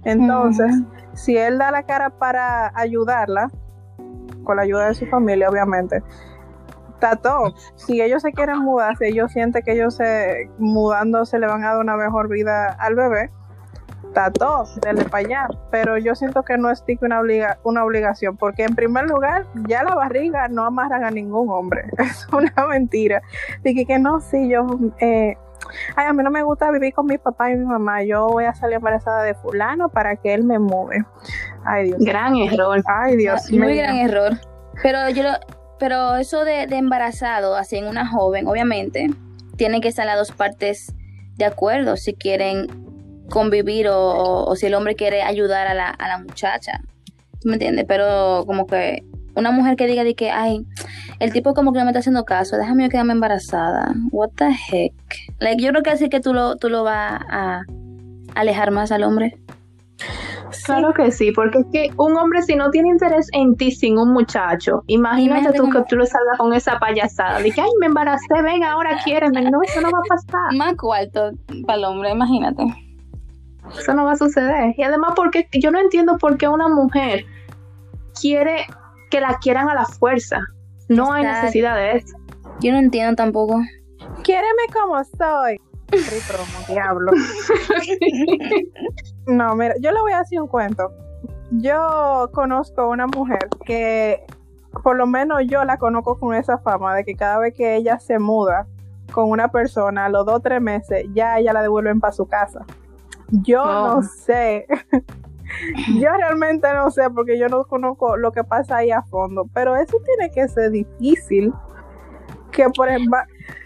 Entonces, 0.06 0.82
si 1.12 1.36
él 1.36 1.58
da 1.58 1.72
la 1.72 1.84
cara 1.84 2.10
para 2.10 2.72
ayudarla, 2.74 3.52
con 4.46 4.56
la 4.56 4.62
ayuda 4.62 4.88
de 4.88 4.94
su 4.94 5.06
familia, 5.08 5.50
obviamente, 5.50 6.02
está 6.94 7.18
todo. 7.18 7.54
Si 7.76 8.02
ellos 8.02 8.22
se 8.22 8.32
quieren 8.32 8.60
mudar, 8.60 8.96
si 8.96 9.08
ellos 9.08 9.30
sienten 9.30 9.62
que 9.62 9.74
ellos 9.74 9.96
se 9.96 10.50
mudando 10.58 11.26
se 11.26 11.38
le 11.38 11.48
van 11.48 11.66
a 11.66 11.74
dar 11.74 11.80
una 11.80 11.98
mejor 11.98 12.30
vida 12.30 12.78
al 12.80 12.96
bebé, 12.96 13.30
denle 14.82 15.06
para 15.06 15.26
allá. 15.26 15.48
Pero 15.72 15.98
yo 15.98 16.16
siento 16.16 16.44
que 16.44 16.58
no 16.58 16.70
es 16.70 16.84
una, 17.02 17.20
obliga, 17.20 17.58
una 17.64 17.84
obligación, 17.84 18.38
porque 18.38 18.64
en 18.64 18.76
primer 18.76 19.06
lugar, 19.06 19.46
ya 19.68 19.84
la 19.84 19.96
barriga 19.96 20.48
no 20.48 20.66
amarran 20.66 21.04
a 21.04 21.12
ningún 21.12 21.50
hombre. 21.50 21.84
Es 21.98 22.28
una 22.32 22.68
mentira. 22.68 23.22
Dije 23.64 23.86
que 23.86 24.00
no, 24.00 24.20
sí, 24.20 24.50
yo. 24.50 24.68
Eh, 25.00 25.36
ay, 25.96 26.08
a 26.08 26.14
mí 26.14 26.24
no 26.24 26.30
me 26.32 26.44
gusta 26.44 26.70
vivir 26.72 26.94
con 26.94 27.06
mi 27.06 27.18
papá 27.18 27.52
y 27.52 27.56
mi 27.56 27.66
mamá. 27.66 28.04
Yo 28.04 28.28
voy 28.28 28.46
a 28.46 28.54
salir 28.54 28.76
embarazada 28.76 29.24
de 29.24 29.34
Fulano 29.36 29.90
para 29.90 30.16
que 30.18 30.34
él 30.34 30.44
me 30.44 30.60
mueve. 30.60 31.06
Ay, 31.66 31.86
Dios. 31.86 32.00
Gran 32.00 32.36
error. 32.36 32.82
Ay, 32.86 33.16
Dios. 33.16 33.52
Muy 33.52 33.78
gran 33.78 33.96
error. 33.96 34.34
Pero 34.82 35.10
yo 35.10 35.24
Pero 35.80 36.16
eso 36.16 36.46
de, 36.46 36.68
de 36.68 36.78
embarazado, 36.78 37.56
así 37.56 37.78
en 37.78 37.88
una 37.88 38.08
joven, 38.08 38.48
obviamente 38.48 39.10
tienen 39.56 39.82
que 39.82 39.88
estar 39.88 40.06
las 40.06 40.18
dos 40.18 40.32
partes 40.32 40.94
de 41.36 41.46
acuerdo 41.46 41.98
si 41.98 42.14
quieren 42.14 42.68
convivir 43.34 43.88
o, 43.88 44.46
o 44.46 44.56
si 44.56 44.68
el 44.68 44.76
hombre 44.76 44.96
quiere 44.96 45.24
ayudar 45.24 45.66
a 45.66 45.74
la, 45.74 45.90
a 45.90 46.08
la 46.08 46.20
muchacha. 46.20 46.82
¿Tú 47.42 47.50
me 47.50 47.54
entiendes? 47.54 47.86
Pero 47.88 48.44
como 48.46 48.68
que 48.68 49.04
una 49.36 49.50
mujer 49.50 49.76
que 49.76 49.88
diga 49.88 50.04
de 50.04 50.14
que, 50.14 50.30
ay, 50.30 50.64
el 51.20 51.34
tipo 51.34 51.56
como 51.56 51.74
que 51.74 51.80
no 51.80 51.86
me 51.86 51.92
está 51.92 52.00
haciendo 52.00 52.26
caso, 52.26 52.58
déjame 52.58 52.84
yo 52.84 52.90
quedarme 52.90 53.14
embarazada. 53.14 53.92
What 54.12 54.30
the 54.36 54.50
heck? 54.50 54.94
Like, 55.40 55.64
yo 55.64 55.72
creo 55.72 55.82
que 55.82 55.90
así 55.90 56.10
que 56.10 56.20
tú 56.20 56.32
lo, 56.32 56.58
tú 56.58 56.70
lo 56.70 56.84
vas 56.84 57.22
a 57.28 57.64
alejar 58.36 58.70
más 58.70 58.92
al 58.92 59.04
hombre. 59.04 59.36
Claro 60.66 60.94
que 60.94 61.12
sí, 61.12 61.32
porque 61.32 61.60
es 61.60 61.66
que 61.72 61.90
un 61.98 62.16
hombre 62.16 62.44
si 62.44 62.56
no 62.56 62.70
tiene 62.70 62.90
interés 62.90 63.28
en 63.34 63.56
ti 63.56 63.72
sin 63.72 63.98
un 63.98 64.14
muchacho, 64.14 64.84
imagínate, 64.86 65.42
Imagínate 65.42 65.58
tú 65.58 65.70
que 65.70 65.84
tú 65.90 65.96
le 65.98 66.06
salgas 66.06 66.38
con 66.38 66.54
esa 66.54 66.78
payasada 66.78 67.40
de 67.40 67.52
que 67.52 67.62
ay 67.62 67.70
me 67.80 67.88
embaracé, 67.88 68.42
venga 68.44 68.72
ahora 68.72 69.00
quiéreme, 69.04 69.50
no, 69.50 69.62
eso 69.64 69.82
no 69.82 69.90
va 69.90 69.98
a 69.98 70.08
pasar, 70.08 70.56
Más 70.56 70.76
cuarto 70.76 71.32
para 71.66 71.80
el 71.80 71.86
hombre, 71.86 72.12
imagínate. 72.12 72.64
Eso 73.78 73.94
no 73.94 74.06
va 74.06 74.14
a 74.14 74.18
suceder. 74.18 74.74
Y 74.78 74.84
además 74.84 75.14
porque 75.16 75.48
yo 75.54 75.72
no 75.72 75.80
entiendo 75.80 76.18
por 76.18 76.38
qué 76.38 76.48
una 76.48 76.68
mujer 76.68 77.26
quiere 78.20 78.66
que 79.10 79.22
la 79.22 79.38
quieran 79.40 79.70
a 79.70 79.76
la 79.76 79.86
fuerza. 79.86 80.42
No 80.90 81.14
hay 81.14 81.24
necesidad 81.24 81.76
de 81.76 81.98
eso. 81.98 82.18
Yo 82.60 82.72
no 82.72 82.80
entiendo 82.80 83.16
tampoco. 83.16 83.62
Quiéreme 84.24 84.64
como 84.72 85.04
soy. 85.04 85.60
Diablo. 86.68 87.12
No, 89.28 89.56
mira, 89.56 89.76
yo 89.80 89.92
le 89.92 90.02
voy 90.02 90.12
a 90.12 90.20
decir 90.20 90.42
un 90.42 90.48
cuento. 90.48 90.92
Yo 91.52 92.30
conozco 92.34 92.90
una 92.90 93.08
mujer 93.08 93.48
que, 93.66 94.26
por 94.84 94.96
lo 94.96 95.06
menos 95.06 95.44
yo 95.48 95.64
la 95.64 95.78
conozco 95.78 96.20
con 96.20 96.36
esa 96.36 96.58
fama 96.58 96.96
de 96.96 97.04
que 97.04 97.16
cada 97.16 97.38
vez 97.38 97.54
que 97.54 97.76
ella 97.76 98.00
se 98.00 98.18
muda 98.20 98.68
con 99.12 99.30
una 99.30 99.50
persona, 99.50 100.06
a 100.06 100.10
los 100.10 100.26
dos 100.26 100.36
o 100.36 100.40
tres 100.40 100.62
meses, 100.62 101.06
ya 101.14 101.38
ella 101.38 101.54
la 101.54 101.62
devuelven 101.62 102.00
para 102.00 102.12
su 102.12 102.26
casa. 102.28 102.66
Yo 103.42 103.64
no 103.66 104.04
sé. 104.04 104.68
yo 106.00 106.10
realmente 106.18 106.68
no 106.74 106.92
sé 106.92 107.10
porque 107.10 107.40
yo 107.40 107.50
no 107.50 107.66
conozco 107.66 108.18
lo 108.18 108.32
que 108.32 108.44
pasa 108.44 108.78
ahí 108.78 108.92
a 108.92 109.02
fondo, 109.04 109.50
pero 109.54 109.76
eso 109.76 109.98
tiene 110.06 110.32
que 110.32 110.48
ser 110.48 110.72
difícil. 110.72 111.54
Que 112.52 112.70
por 112.70 112.88
ejemplo, 112.90 113.18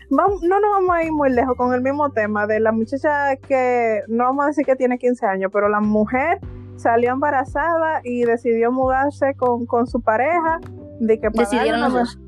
no 0.09 0.27
nos 0.27 0.71
vamos 0.71 0.95
a 0.95 1.03
ir 1.03 1.11
muy 1.11 1.29
lejos 1.29 1.55
con 1.57 1.73
el 1.73 1.81
mismo 1.81 2.09
tema 2.11 2.47
de 2.47 2.61
la 2.61 2.71
muchacha 2.71 3.35
que 3.35 4.01
no 4.07 4.23
vamos 4.23 4.45
a 4.45 4.47
decir 4.47 4.65
que 4.65 4.75
tiene 4.77 4.97
15 4.97 5.25
años, 5.25 5.51
pero 5.53 5.67
la 5.67 5.81
mujer 5.81 6.39
salió 6.77 7.11
embarazada 7.11 8.01
y 8.03 8.23
decidió 8.23 8.71
mudarse 8.71 9.35
con, 9.35 9.65
con 9.65 9.87
su 9.87 10.01
pareja. 10.01 10.59
De 10.99 11.19
que 11.19 11.29
pagaron 11.29 11.51
Decidieron 11.51 11.81
los 11.81 11.93
dos. 11.93 12.19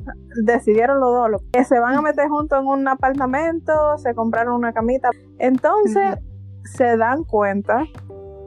decidieron 0.46 1.00
los 1.00 1.32
dos 1.32 1.42
que 1.52 1.64
se 1.64 1.80
van 1.80 1.96
a 1.96 2.04
meter 2.04 2.28
juntos 2.28 2.60
en 2.60 2.68
un 2.68 2.88
apartamento, 2.88 3.98
se 3.98 4.14
compraron 4.14 4.54
una 4.54 4.74
camita. 4.74 5.10
Entonces 5.40 6.20
se 6.76 6.98
dan 6.98 7.24
cuenta 7.24 7.86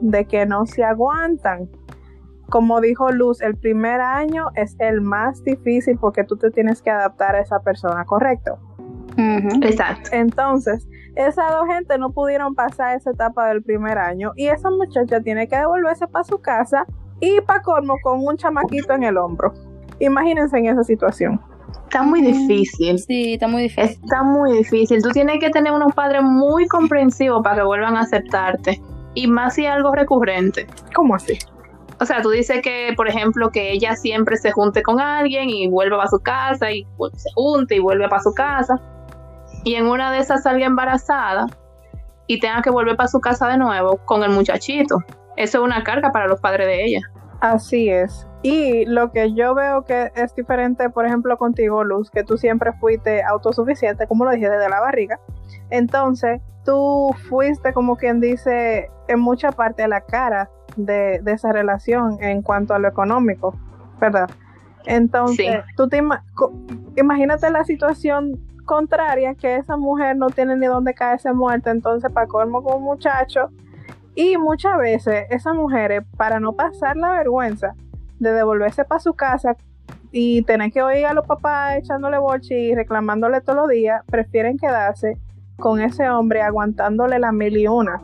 de 0.01 0.25
que 0.25 0.45
no 0.45 0.65
se 0.65 0.83
aguantan. 0.83 1.69
Como 2.49 2.81
dijo 2.81 3.11
Luz, 3.11 3.41
el 3.41 3.55
primer 3.55 4.01
año 4.01 4.47
es 4.55 4.75
el 4.79 5.01
más 5.01 5.43
difícil 5.43 5.97
porque 5.97 6.23
tú 6.23 6.37
te 6.37 6.51
tienes 6.51 6.81
que 6.81 6.91
adaptar 6.91 7.35
a 7.35 7.41
esa 7.41 7.59
persona, 7.61 8.05
¿correcto? 8.05 8.59
Exacto. 9.17 10.09
Entonces, 10.11 10.87
esas 11.15 11.51
dos 11.51 11.67
gente 11.67 11.97
no 11.97 12.11
pudieron 12.11 12.55
pasar 12.55 12.97
esa 12.97 13.11
etapa 13.11 13.47
del 13.47 13.63
primer 13.63 13.97
año 13.97 14.31
y 14.35 14.47
esa 14.47 14.69
muchacha 14.71 15.21
tiene 15.21 15.47
que 15.47 15.57
devolverse 15.57 16.07
para 16.07 16.23
su 16.23 16.39
casa 16.39 16.85
y 17.19 17.39
para 17.41 17.61
colmo 17.61 17.95
con 18.03 18.25
un 18.25 18.37
chamaquito 18.37 18.93
en 18.93 19.03
el 19.03 19.17
hombro. 19.17 19.53
Imagínense 19.99 20.57
en 20.57 20.65
esa 20.65 20.83
situación. 20.83 21.39
Está 21.83 22.03
muy 22.03 22.21
difícil. 22.21 22.99
Sí, 22.99 23.33
está 23.33 23.47
muy 23.47 23.63
difícil. 23.63 23.99
Está 24.03 24.23
muy 24.23 24.57
difícil. 24.57 25.01
Tú 25.01 25.09
tienes 25.09 25.39
que 25.39 25.49
tener 25.49 25.71
unos 25.71 25.93
padres 25.93 26.23
muy 26.23 26.67
comprensivos 26.67 27.41
para 27.43 27.57
que 27.57 27.63
vuelvan 27.63 27.95
a 27.97 28.01
aceptarte. 28.01 28.81
Y 29.13 29.27
más 29.27 29.55
si 29.55 29.65
es 29.65 29.71
algo 29.71 29.93
recurrente. 29.93 30.67
¿Cómo 30.95 31.15
así? 31.15 31.37
O 31.99 32.05
sea, 32.05 32.21
tú 32.21 32.31
dices 32.31 32.61
que, 32.61 32.93
por 32.97 33.07
ejemplo, 33.07 33.51
que 33.51 33.71
ella 33.71 33.95
siempre 33.95 34.37
se 34.37 34.51
junte 34.51 34.81
con 34.81 34.99
alguien 34.99 35.49
y 35.49 35.67
vuelva 35.67 35.97
para 35.97 36.09
su 36.09 36.19
casa 36.19 36.71
y 36.71 36.85
pues, 36.97 37.13
se 37.15 37.29
junte 37.35 37.75
y 37.75 37.79
vuelve 37.79 38.09
para 38.09 38.23
su 38.23 38.33
casa. 38.33 38.79
Y 39.63 39.75
en 39.75 39.85
una 39.85 40.11
de 40.11 40.19
esas 40.19 40.43
salga 40.43 40.65
embarazada 40.65 41.45
y 42.27 42.39
tenga 42.39 42.61
que 42.61 42.69
volver 42.69 42.95
para 42.95 43.07
su 43.07 43.19
casa 43.19 43.47
de 43.47 43.57
nuevo 43.57 43.97
con 44.05 44.23
el 44.23 44.31
muchachito. 44.31 44.97
Eso 45.37 45.59
es 45.59 45.63
una 45.63 45.83
carga 45.83 46.11
para 46.11 46.27
los 46.27 46.39
padres 46.39 46.67
de 46.67 46.85
ella. 46.85 47.01
Así 47.43 47.89
es. 47.89 48.25
Y 48.41 48.85
lo 48.85 49.11
que 49.11 49.33
yo 49.33 49.53
veo 49.53 49.83
que 49.83 50.11
es 50.15 50.33
diferente, 50.33 50.89
por 50.89 51.05
ejemplo, 51.05 51.37
contigo, 51.37 51.83
Luz, 51.83 52.09
que 52.09 52.23
tú 52.23 52.37
siempre 52.37 52.71
fuiste 52.79 53.21
autosuficiente, 53.21 54.07
como 54.07 54.23
lo 54.23 54.31
dije, 54.31 54.49
desde 54.49 54.69
la 54.69 54.79
barriga. 54.79 55.19
Entonces, 55.69 56.39
tú 56.63 57.13
fuiste, 57.27 57.73
como 57.73 57.97
quien 57.97 58.21
dice, 58.21 58.89
en 59.09 59.19
mucha 59.19 59.51
parte 59.51 59.83
a 59.83 59.89
la 59.89 59.99
cara 60.01 60.49
de, 60.77 61.19
de 61.21 61.31
esa 61.33 61.51
relación 61.51 62.17
en 62.21 62.41
cuanto 62.43 62.73
a 62.73 62.79
lo 62.79 62.87
económico, 62.87 63.53
¿verdad? 63.99 64.29
Entonces, 64.85 65.37
Sí. 65.37 65.73
tú 65.75 65.89
te 65.89 66.01
ima- 66.01 66.23
imagínate 66.95 67.49
la 67.49 67.65
situación 67.65 68.39
contraria, 68.63 69.35
que 69.35 69.57
esa 69.57 69.75
mujer 69.75 70.15
no 70.15 70.27
tiene 70.27 70.55
ni 70.55 70.67
dónde 70.67 70.93
caerse 70.93 71.33
muerta, 71.33 71.71
entonces 71.71 72.09
para 72.13 72.27
colmo 72.27 72.63
con 72.63 72.77
un 72.77 72.83
muchacho, 72.83 73.49
y 74.15 74.37
muchas 74.37 74.77
veces 74.77 75.25
esas 75.29 75.55
mujeres, 75.55 76.03
para 76.17 76.39
no 76.39 76.53
pasar 76.53 76.97
la 76.97 77.11
vergüenza 77.11 77.73
de 78.19 78.31
devolverse 78.31 78.85
para 78.85 78.99
su 78.99 79.13
casa 79.13 79.55
y 80.11 80.43
tener 80.43 80.71
que 80.71 80.83
oír 80.83 81.05
a 81.05 81.13
los 81.13 81.25
papás 81.25 81.77
echándole 81.77 82.19
boche 82.19 82.57
y 82.57 82.75
reclamándole 82.75 83.41
todos 83.41 83.57
los 83.57 83.69
días, 83.69 84.03
prefieren 84.05 84.57
quedarse 84.57 85.17
con 85.57 85.81
ese 85.81 86.09
hombre 86.09 86.41
aguantándole 86.41 87.19
la 87.19 87.31
mil 87.31 87.57
y 87.57 87.67
una. 87.67 88.01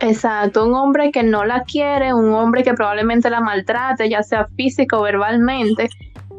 Exacto, 0.00 0.66
un 0.66 0.74
hombre 0.74 1.12
que 1.12 1.22
no 1.22 1.44
la 1.44 1.62
quiere, 1.64 2.14
un 2.14 2.32
hombre 2.32 2.62
que 2.62 2.72
probablemente 2.72 3.28
la 3.28 3.40
maltrate, 3.40 4.08
ya 4.08 4.22
sea 4.22 4.46
físico 4.56 4.98
o 4.98 5.02
verbalmente, 5.02 5.90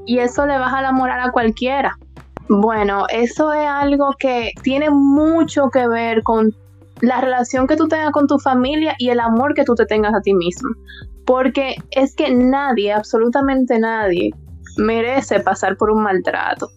y 0.07 0.17
eso 0.17 0.47
le 0.47 0.57
baja 0.57 0.81
la 0.81 0.91
moral 0.91 1.19
a 1.21 1.31
cualquiera. 1.31 1.95
Bueno, 2.49 3.05
eso 3.09 3.53
es 3.53 3.67
algo 3.67 4.15
que 4.17 4.51
tiene 4.63 4.89
mucho 4.89 5.69
que 5.69 5.87
ver 5.87 6.23
con 6.23 6.55
la 7.01 7.21
relación 7.21 7.67
que 7.67 7.75
tú 7.75 7.87
tengas 7.87 8.11
con 8.11 8.27
tu 8.27 8.39
familia 8.39 8.95
y 8.97 9.09
el 9.09 9.19
amor 9.19 9.53
que 9.53 9.63
tú 9.63 9.75
te 9.75 9.85
tengas 9.85 10.13
a 10.13 10.21
ti 10.21 10.33
mismo. 10.33 10.69
Porque 11.25 11.75
es 11.91 12.15
que 12.15 12.33
nadie, 12.33 12.93
absolutamente 12.93 13.79
nadie, 13.79 14.31
merece 14.77 15.39
pasar 15.39 15.77
por 15.77 15.91
un 15.91 16.03
maltrato. 16.03 16.67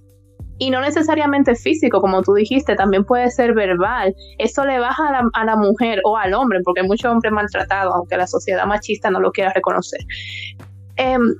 Y 0.58 0.70
no 0.70 0.80
necesariamente 0.80 1.56
físico, 1.56 2.00
como 2.00 2.22
tú 2.22 2.34
dijiste, 2.34 2.76
también 2.76 3.04
puede 3.04 3.30
ser 3.30 3.54
verbal. 3.54 4.14
Eso 4.38 4.64
le 4.64 4.78
baja 4.78 5.08
a 5.08 5.12
la, 5.12 5.28
a 5.32 5.44
la 5.44 5.56
mujer 5.56 6.00
o 6.04 6.16
al 6.16 6.32
hombre, 6.32 6.60
porque 6.64 6.82
hay 6.82 6.86
muchos 6.86 7.10
hombres 7.10 7.32
maltratados, 7.32 7.92
aunque 7.94 8.16
la 8.16 8.26
sociedad 8.26 8.64
machista 8.66 9.10
no 9.10 9.20
lo 9.20 9.32
quiera 9.32 9.52
reconocer. 9.52 10.00
Em, 10.96 11.34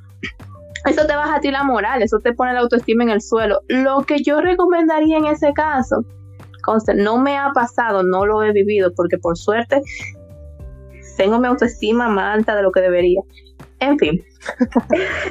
eso 0.85 1.07
te 1.07 1.14
baja 1.14 1.37
a 1.37 1.40
ti 1.40 1.51
la 1.51 1.62
moral, 1.62 2.03
eso 2.03 2.18
te 2.18 2.33
pone 2.33 2.53
la 2.53 2.61
autoestima 2.61 3.05
en 3.05 3.11
el 3.11 3.23
suelo. 3.23 3.61
Lo 3.68 4.03
que 4.03 4.23
yo 4.23 4.40
recomendaría 4.40 5.16
en 5.16 5.27
ese 5.27 5.53
caso, 5.53 6.05
conste, 6.64 6.94
no 6.94 7.18
me 7.18 7.37
ha 7.37 7.50
pasado, 7.53 8.03
no 8.03 8.27
lo 8.27 8.42
he 8.42 8.53
vivido, 8.53 8.92
porque 8.94 9.18
por 9.18 9.37
suerte 9.37 9.81
tengo 11.16 11.38
mi 11.38 11.46
autoestima 11.46 12.09
más 12.09 12.37
alta 12.37 12.57
de 12.57 12.62
lo 12.62 12.72
que 12.72 12.81
debería. 12.81 13.20
En 13.81 13.98
fin, 13.98 14.22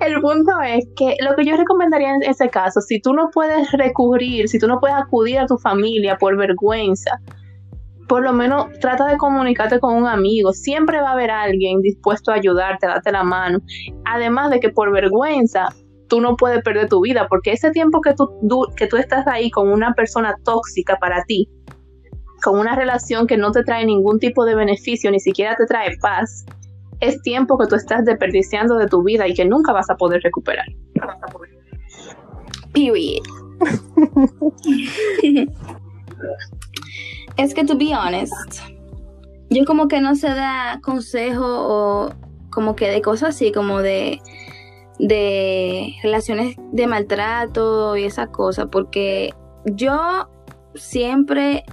el 0.00 0.20
punto 0.20 0.52
es 0.66 0.86
que 0.96 1.16
lo 1.20 1.34
que 1.36 1.44
yo 1.44 1.56
recomendaría 1.56 2.14
en 2.14 2.22
ese 2.22 2.48
caso, 2.48 2.80
si 2.80 3.00
tú 3.00 3.12
no 3.12 3.30
puedes 3.30 3.70
recurrir, 3.72 4.48
si 4.48 4.58
tú 4.58 4.66
no 4.66 4.80
puedes 4.80 4.96
acudir 4.96 5.38
a 5.38 5.46
tu 5.46 5.58
familia 5.58 6.16
por 6.16 6.36
vergüenza, 6.36 7.20
por 8.08 8.22
lo 8.22 8.32
menos 8.32 8.66
trata 8.80 9.06
de 9.06 9.16
comunicarte 9.16 9.80
con 9.80 9.94
un 9.94 10.06
amigo. 10.06 10.52
Siempre 10.52 11.00
va 11.00 11.10
a 11.10 11.12
haber 11.12 11.30
alguien 11.30 11.80
dispuesto 11.80 12.30
a 12.30 12.34
ayudarte, 12.34 12.86
a 12.86 12.90
darte 12.90 13.12
la 13.12 13.24
mano. 13.24 13.60
Además 14.04 14.50
de 14.50 14.60
que 14.60 14.68
por 14.68 14.92
vergüenza 14.92 15.68
tú 16.12 16.20
no 16.20 16.36
puedes 16.36 16.62
perder 16.62 16.90
tu 16.90 17.00
vida, 17.00 17.26
porque 17.26 17.52
ese 17.52 17.70
tiempo 17.70 18.02
que 18.02 18.12
tú, 18.12 18.28
que 18.76 18.86
tú 18.86 18.98
estás 18.98 19.26
ahí 19.26 19.50
con 19.50 19.72
una 19.72 19.94
persona 19.94 20.36
tóxica 20.44 20.98
para 20.98 21.24
ti, 21.24 21.48
con 22.42 22.58
una 22.58 22.76
relación 22.76 23.26
que 23.26 23.38
no 23.38 23.50
te 23.50 23.64
trae 23.64 23.86
ningún 23.86 24.18
tipo 24.18 24.44
de 24.44 24.54
beneficio, 24.54 25.10
ni 25.10 25.20
siquiera 25.20 25.56
te 25.56 25.64
trae 25.64 25.96
paz, 26.02 26.44
es 27.00 27.22
tiempo 27.22 27.56
que 27.56 27.66
tú 27.66 27.76
estás 27.76 28.04
desperdiciando 28.04 28.76
de 28.76 28.88
tu 28.88 29.02
vida 29.02 29.26
y 29.26 29.32
que 29.32 29.46
nunca 29.46 29.72
vas 29.72 29.88
a 29.88 29.96
poder 29.96 30.20
recuperar. 30.22 30.66
Period. 32.74 33.24
es 37.38 37.54
que, 37.54 37.64
to 37.64 37.74
be 37.78 37.94
honest, 37.96 38.60
yo 39.48 39.64
como 39.64 39.88
que 39.88 40.02
no 40.02 40.14
se 40.14 40.28
da 40.28 40.78
consejo 40.82 41.46
o 41.46 42.10
como 42.50 42.76
que 42.76 42.90
de 42.90 43.00
cosas 43.00 43.30
así, 43.30 43.50
como 43.50 43.80
de, 43.80 44.20
de 45.02 45.96
relaciones 46.02 46.56
de 46.70 46.86
maltrato 46.86 47.96
y 47.96 48.04
esas 48.04 48.28
cosas, 48.28 48.68
porque 48.70 49.34
yo 49.64 50.28
siempre 50.76 51.64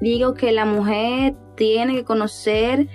digo 0.00 0.32
que 0.32 0.52
la 0.52 0.64
mujer 0.64 1.34
tiene 1.54 1.94
que 1.94 2.04
conocer 2.04 2.88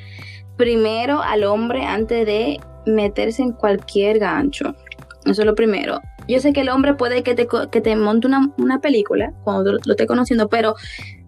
primero 0.58 1.22
al 1.22 1.44
hombre 1.44 1.86
antes 1.86 2.26
de 2.26 2.60
meterse 2.88 3.44
en 3.44 3.52
cualquier 3.52 4.18
gancho. 4.18 4.74
Eso 5.26 5.42
es 5.44 5.46
lo 5.46 5.56
primero. 5.56 6.02
yo 6.28 6.40
sé 6.40 6.54
que 6.54 6.62
el 6.62 6.70
hombre 6.70 6.96
puede 6.96 7.22
que 7.22 7.36
te, 7.36 7.48
que 7.72 7.82
te 7.82 7.96
monte 7.96 8.26
una, 8.28 8.52
una 8.58 8.82
película 8.82 9.32
cuando 9.44 9.74
lo, 9.74 9.80
lo 9.86 9.94
esté 9.94 10.08
conociendo, 10.08 10.50
pero 10.50 10.76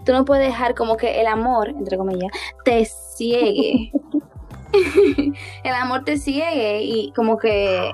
tú 0.05 0.11
no 0.11 0.25
puedes 0.25 0.47
dejar 0.47 0.73
como 0.73 0.97
que 0.97 1.21
el 1.21 1.27
amor, 1.27 1.69
entre 1.69 1.97
comillas, 1.97 2.31
te 2.63 2.83
ciegue. 2.85 3.91
el 5.63 5.73
amor 5.73 6.03
te 6.03 6.17
ciegue 6.17 6.81
y 6.83 7.11
como 7.13 7.37
que 7.37 7.91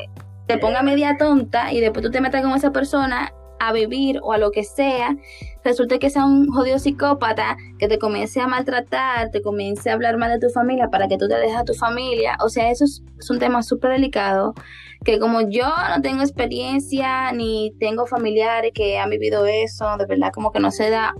te 0.48 0.58
ponga 0.58 0.82
media 0.84 1.18
tonta 1.18 1.72
y 1.72 1.80
después 1.80 2.04
tú 2.04 2.12
te 2.12 2.22
metas 2.22 2.42
con 2.42 2.54
esa 2.54 2.72
persona 2.72 3.32
a 3.60 3.74
vivir 3.74 4.20
o 4.24 4.34
a 4.34 4.40
lo 4.40 4.52
que 4.52 4.64
sea, 4.64 5.16
resulta 5.64 6.00
que 6.00 6.10
sea 6.10 6.26
un 6.26 6.48
jodido 6.48 6.80
psicópata 6.80 7.58
que 7.78 7.88
te 7.88 8.00
comience 8.00 8.42
a 8.42 8.48
maltratar, 8.48 9.30
te 9.30 9.42
comience 9.42 9.90
a 9.90 9.94
hablar 9.94 10.18
mal 10.18 10.32
de 10.32 10.46
tu 10.46 10.52
familia 10.52 10.90
para 10.90 11.08
que 11.08 11.18
tú 11.18 11.28
te 11.28 11.36
dejes 11.36 11.56
a 11.56 11.64
tu 11.64 11.76
familia. 11.76 12.38
O 12.44 12.50
sea, 12.50 12.72
eso 12.72 12.86
es, 12.86 13.04
es 13.20 13.30
un 13.30 13.38
tema 13.38 13.62
súper 13.62 13.92
delicado 13.92 14.56
que 15.04 15.20
como 15.20 15.42
yo 15.42 15.68
no 15.96 16.02
tengo 16.02 16.22
experiencia 16.22 17.32
ni 17.32 17.74
tengo 17.80 18.08
familiares 18.08 18.72
que 18.74 18.98
han 18.98 19.10
vivido 19.12 19.46
eso, 19.46 19.98
de 19.98 20.06
verdad 20.08 20.32
como 20.34 20.52
que 20.52 20.60
no 20.60 20.72
se 20.72 20.90
da 20.90 21.14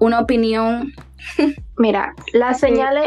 una 0.00 0.20
opinión. 0.20 0.92
Mira, 1.78 2.14
las 2.32 2.58
señales... 2.58 3.04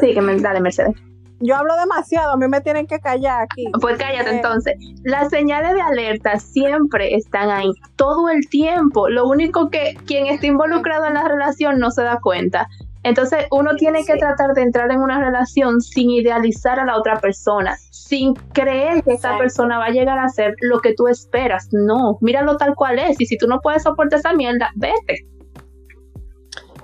Sí, 0.00 0.14
que 0.14 0.20
me, 0.20 0.36
dale, 0.40 0.60
Mercedes. 0.60 0.94
Yo 1.40 1.56
hablo 1.56 1.74
demasiado, 1.76 2.32
a 2.32 2.36
mí 2.36 2.46
me 2.48 2.60
tienen 2.60 2.86
que 2.86 3.00
callar 3.00 3.42
aquí. 3.42 3.64
Pues 3.80 3.96
cállate 3.98 4.30
entonces. 4.30 4.74
Las 5.04 5.30
señales 5.30 5.74
de 5.74 5.80
alerta 5.80 6.38
siempre 6.38 7.14
están 7.14 7.50
ahí, 7.50 7.70
todo 7.96 8.28
el 8.28 8.48
tiempo. 8.48 9.08
Lo 9.08 9.26
único 9.26 9.70
que 9.70 9.96
quien 10.06 10.26
está 10.26 10.46
involucrado 10.46 11.06
en 11.06 11.14
la 11.14 11.26
relación 11.26 11.78
no 11.78 11.90
se 11.90 12.02
da 12.02 12.20
cuenta. 12.20 12.68
Entonces 13.02 13.46
uno 13.50 13.74
tiene 13.76 14.04
que 14.04 14.16
tratar 14.16 14.52
de 14.54 14.62
entrar 14.62 14.90
en 14.90 15.00
una 15.00 15.18
relación 15.18 15.80
sin 15.80 16.10
idealizar 16.10 16.78
a 16.78 16.84
la 16.84 16.98
otra 16.98 17.18
persona, 17.18 17.76
sin 17.90 18.34
creer 18.52 19.02
que 19.02 19.14
esa 19.14 19.38
persona 19.38 19.78
va 19.78 19.86
a 19.86 19.90
llegar 19.90 20.18
a 20.18 20.28
ser 20.28 20.54
lo 20.60 20.80
que 20.80 20.94
tú 20.94 21.08
esperas. 21.08 21.68
No, 21.72 22.18
míralo 22.20 22.58
tal 22.58 22.74
cual 22.74 22.98
es. 22.98 23.18
Y 23.18 23.26
si 23.26 23.38
tú 23.38 23.46
no 23.46 23.60
puedes 23.60 23.84
soportar 23.84 24.18
esa 24.18 24.34
mierda, 24.34 24.70
vete. 24.76 25.29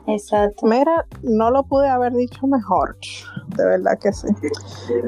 Exacto. 0.06 0.66
Mira, 0.66 1.06
no 1.22 1.50
lo 1.50 1.64
pude 1.64 1.88
haber 1.88 2.12
dicho 2.12 2.46
mejor, 2.46 2.96
de 3.56 3.64
verdad 3.64 3.98
que 4.00 4.12
sí. 4.12 4.28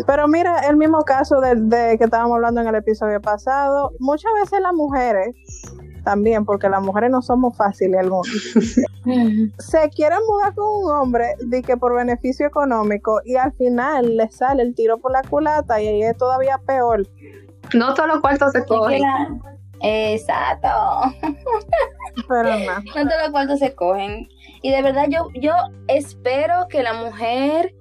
Pero 0.06 0.26
mira, 0.28 0.60
el 0.68 0.76
mismo 0.76 1.02
caso 1.02 1.40
de, 1.40 1.54
de, 1.54 1.98
que 1.98 2.04
estábamos 2.04 2.34
hablando 2.36 2.60
en 2.60 2.68
el 2.68 2.74
episodio 2.74 3.20
pasado, 3.20 3.92
muchas 4.00 4.32
veces 4.42 4.60
las 4.60 4.74
mujeres, 4.74 5.36
también, 6.04 6.44
porque 6.44 6.68
las 6.68 6.82
mujeres 6.82 7.10
no 7.10 7.22
somos 7.22 7.56
fáciles 7.56 8.00
algunos, 8.00 8.26
se 9.58 9.90
quieren 9.90 10.18
mudar 10.26 10.54
con 10.54 10.66
un 10.84 10.90
hombre 10.90 11.34
de 11.46 11.62
que 11.62 11.76
por 11.76 11.94
beneficio 11.94 12.46
económico 12.46 13.20
y 13.24 13.36
al 13.36 13.52
final 13.52 14.16
le 14.16 14.28
sale 14.30 14.62
el 14.62 14.74
tiro 14.74 14.98
por 14.98 15.12
la 15.12 15.22
culata 15.22 15.80
y 15.80 15.86
ahí 15.86 16.02
es 16.02 16.16
todavía 16.16 16.58
peor. 16.66 17.06
No 17.74 17.94
todos 17.94 18.08
los 18.08 18.20
cuartos 18.20 18.52
se 18.52 18.64
cogen. 18.64 19.02
Exacto. 19.82 20.68
Pero 22.28 22.42
no. 22.58 22.74
No 22.80 23.08
todos 23.08 23.22
los 23.22 23.30
cuartos 23.30 23.58
se 23.58 23.74
cogen. 23.74 24.28
Y 24.62 24.70
de 24.70 24.82
verdad 24.82 25.06
yo, 25.08 25.28
yo 25.34 25.52
espero 25.86 26.66
que 26.68 26.82
la 26.82 26.94
mujer 26.94 27.74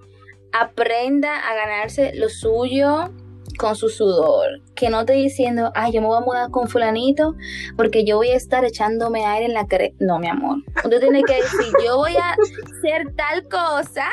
aprenda 0.54 1.38
a 1.38 1.56
ganarse 1.56 2.14
lo 2.16 2.30
suyo 2.30 3.12
con 3.58 3.76
su 3.76 3.90
sudor. 3.90 4.62
Que 4.76 4.90
no 4.90 5.02
esté 5.02 5.14
diciendo, 5.14 5.72
ay, 5.76 5.92
yo 5.92 6.02
me 6.02 6.08
voy 6.08 6.18
a 6.18 6.26
mudar 6.26 6.52
con 6.52 6.68
fulanito 6.68 7.36
porque 7.76 8.06
yo 8.06 8.18
voy 8.18 8.30
a 8.30 8.36
estar 8.36 8.64
echándome 8.64 9.26
aire 9.26 9.46
en 9.46 9.54
la 9.54 9.68
cara. 9.68 9.86
No, 10.00 10.20
mi 10.20 10.28
amor. 10.28 10.58
Usted 10.84 11.00
tiene 11.00 11.24
que 11.24 11.36
decir, 11.36 11.74
yo 11.84 11.98
voy 11.98 12.16
a 12.16 12.32
hacer 12.34 13.14
tal 13.16 13.48
cosa 13.48 14.10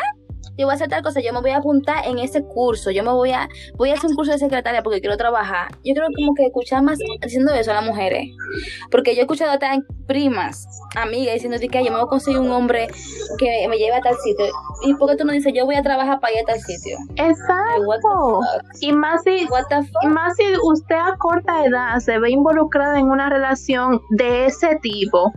yo 0.56 0.66
voy 0.66 0.72
a 0.72 0.74
hacer 0.74 0.88
tal 0.88 1.02
cosa, 1.02 1.20
yo 1.20 1.32
me 1.32 1.40
voy 1.40 1.50
a 1.50 1.58
apuntar 1.58 2.06
en 2.06 2.18
ese 2.18 2.44
curso, 2.44 2.90
yo 2.90 3.02
me 3.02 3.10
voy 3.10 3.32
a, 3.32 3.48
voy 3.76 3.90
a 3.90 3.94
hacer 3.94 4.10
un 4.10 4.16
curso 4.16 4.32
de 4.32 4.38
secretaria 4.38 4.82
porque 4.82 5.00
quiero 5.00 5.16
trabajar. 5.16 5.72
Yo 5.84 5.94
creo 5.94 6.06
como 6.14 6.34
que 6.34 6.46
escuchar 6.46 6.82
más 6.82 6.98
diciendo 7.22 7.52
eso 7.52 7.70
a 7.72 7.74
las 7.74 7.84
mujeres. 7.84 8.28
Porque 8.90 9.14
yo 9.14 9.20
he 9.20 9.22
escuchado 9.22 9.52
a 9.52 9.58
tan 9.58 9.84
primas, 10.06 10.66
amigas, 10.96 11.34
diciendo 11.34 11.58
que 11.58 11.84
yo 11.84 11.90
me 11.90 11.96
voy 11.96 12.06
a 12.06 12.08
conseguir 12.08 12.40
un 12.40 12.50
hombre 12.50 12.88
que 13.38 13.66
me 13.68 13.78
lleve 13.78 13.96
a 13.96 14.00
tal 14.00 14.16
sitio. 14.16 14.46
¿Y 14.82 14.94
por 14.94 15.10
qué 15.10 15.16
tú 15.16 15.24
no 15.24 15.32
dices, 15.32 15.52
yo 15.54 15.64
voy 15.64 15.76
a 15.76 15.82
trabajar 15.82 16.20
para 16.20 16.34
ir 16.34 16.40
a 16.40 16.44
tal 16.44 16.60
sitio? 16.60 16.96
Exacto. 17.16 18.40
Y 18.80 18.92
más 18.92 19.22
si, 19.24 19.46
y 20.02 20.06
más 20.08 20.36
si 20.36 20.44
usted 20.62 20.96
a 20.96 21.16
corta 21.18 21.64
edad 21.64 21.98
se 21.98 22.18
ve 22.18 22.30
involucrada 22.30 22.98
en 22.98 23.08
una 23.08 23.28
relación 23.28 24.00
de 24.10 24.46
ese 24.46 24.76
tipo 24.82 25.32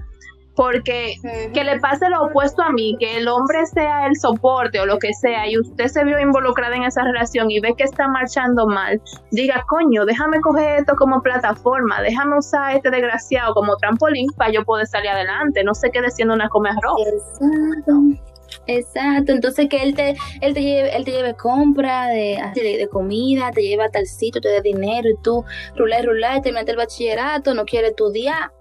porque 0.58 1.18
que 1.54 1.64
le 1.64 1.80
pase 1.80 2.10
lo 2.10 2.24
opuesto 2.24 2.64
a 2.64 2.72
mí, 2.72 2.98
que 3.00 3.18
el 3.18 3.28
hombre 3.28 3.64
sea 3.68 4.08
el 4.08 4.16
soporte 4.16 4.80
o 4.80 4.88
lo 4.88 4.98
que 4.98 5.14
sea, 5.14 5.48
y 5.48 5.58
usted 5.60 5.86
se 5.86 6.04
vio 6.04 6.20
involucrada 6.20 6.76
en 6.76 6.84
esa 6.84 7.04
relación 7.04 7.52
y 7.52 7.60
ve 7.60 7.76
que 7.78 7.84
está 7.84 8.08
marchando 8.08 8.66
mal, 8.66 9.00
diga, 9.30 9.64
coño, 9.70 10.04
déjame 10.06 10.42
coger 10.42 10.80
esto 10.80 10.96
como 10.96 11.22
plataforma, 11.22 12.02
déjame 12.02 12.40
usar 12.40 12.76
este 12.76 12.90
desgraciado 12.90 13.54
como 13.54 13.78
trampolín 13.78 14.28
para 14.36 14.52
yo 14.52 14.66
poder 14.66 14.88
salir 14.88 15.12
adelante, 15.12 15.64
no 15.64 15.76
se 15.76 15.92
quede 15.92 16.10
siendo 16.10 16.34
una 16.34 16.50
come 16.50 16.72
arroz. 16.72 17.02
Exacto. 17.06 17.94
Exacto, 18.66 19.32
entonces 19.34 19.68
que 19.70 19.84
él 19.84 19.94
te, 19.94 20.16
él 20.42 20.54
te 20.54 20.62
lleve, 20.62 20.96
él 20.96 21.06
te 21.06 21.12
lleve 21.12 21.36
compra 21.36 22.08
de, 22.08 22.38
de, 22.56 22.88
comida, 22.90 23.52
te 23.52 23.62
lleva 23.62 23.86
a 23.86 23.90
tal 23.90 24.06
sitio, 24.06 24.42
te 24.42 24.50
dé 24.50 24.62
dinero 24.62 25.08
y 25.10 25.16
tú 25.22 25.44
rulás, 25.76 26.06
rulás, 26.06 26.42
terminaste 26.42 26.72
el 26.72 26.78
bachillerato, 26.78 27.54
no 27.54 27.66
quiere 27.66 27.90
estudiar, 27.90 28.52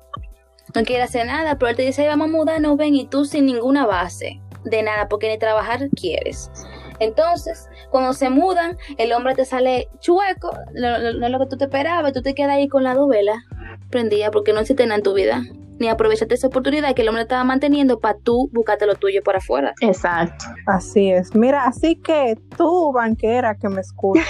no 0.76 0.84
quiere 0.84 1.02
hacer 1.02 1.26
nada, 1.26 1.56
pero 1.58 1.70
él 1.70 1.76
te 1.76 1.82
dice, 1.82 2.06
vamos 2.06 2.28
a 2.28 2.32
mudar, 2.32 2.60
no 2.60 2.76
ven, 2.76 2.94
y 2.94 3.06
tú 3.06 3.24
sin 3.24 3.46
ninguna 3.46 3.86
base 3.86 4.40
de 4.64 4.82
nada, 4.82 5.08
porque 5.08 5.30
ni 5.30 5.38
trabajar 5.38 5.88
quieres. 5.90 6.50
Entonces, 6.98 7.68
cuando 7.90 8.12
se 8.12 8.28
mudan, 8.28 8.76
el 8.98 9.12
hombre 9.12 9.34
te 9.34 9.44
sale 9.44 9.88
chueco, 10.00 10.50
no, 10.74 10.98
no, 10.98 11.12
no 11.14 11.26
es 11.26 11.32
lo 11.32 11.38
que 11.38 11.46
tú 11.46 11.56
te 11.56 11.64
esperabas, 11.64 12.12
tú 12.12 12.22
te 12.22 12.34
quedas 12.34 12.52
ahí 12.52 12.68
con 12.68 12.84
la 12.84 12.94
dovela 12.94 13.42
prendida 13.90 14.30
porque 14.30 14.52
no 14.52 14.60
existe 14.60 14.84
nada 14.84 14.96
en 14.96 15.02
tu 15.02 15.14
vida. 15.14 15.42
Ni 15.78 15.88
aprovechaste 15.88 16.34
esa 16.34 16.46
oportunidad 16.46 16.94
que 16.94 17.02
el 17.02 17.08
hombre 17.08 17.22
estaba 17.22 17.44
manteniendo 17.44 18.00
para 18.00 18.18
tú 18.18 18.50
buscarte 18.52 18.86
lo 18.86 18.94
tuyo 18.94 19.22
por 19.22 19.36
afuera. 19.36 19.74
Exacto. 19.82 20.46
Así 20.66 21.10
es. 21.10 21.34
Mira, 21.34 21.64
así 21.64 21.96
que 21.96 22.34
tú, 22.56 22.92
banquera 22.92 23.56
que 23.56 23.68
me 23.68 23.82
escuchas, 23.82 24.26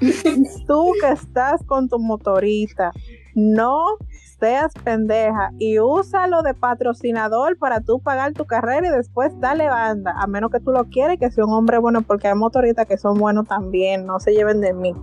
tú 0.66 0.92
que 1.00 1.12
estás 1.12 1.62
con 1.66 1.88
tu 1.88 1.98
motorita, 1.98 2.92
no 3.34 3.98
seas 4.40 4.72
pendeja 4.82 5.52
y 5.58 5.78
úsalo 5.78 6.42
de 6.42 6.54
patrocinador 6.54 7.58
para 7.58 7.80
tú 7.80 8.00
pagar 8.00 8.32
tu 8.32 8.46
carrera 8.46 8.88
y 8.88 8.90
después 8.90 9.32
dale 9.38 9.68
banda, 9.68 10.14
a 10.16 10.26
menos 10.26 10.50
que 10.50 10.60
tú 10.60 10.72
lo 10.72 10.84
quieras 10.84 11.14
y 11.14 11.18
que 11.18 11.30
sea 11.30 11.44
un 11.44 11.52
hombre 11.52 11.78
bueno, 11.78 12.02
porque 12.02 12.28
hay 12.28 12.34
motoristas 12.34 12.86
que 12.86 12.96
son 12.96 13.18
buenos 13.18 13.46
también, 13.46 14.06
no 14.06 14.18
se 14.18 14.32
lleven 14.32 14.60
de 14.60 14.72
mí. 14.72 14.94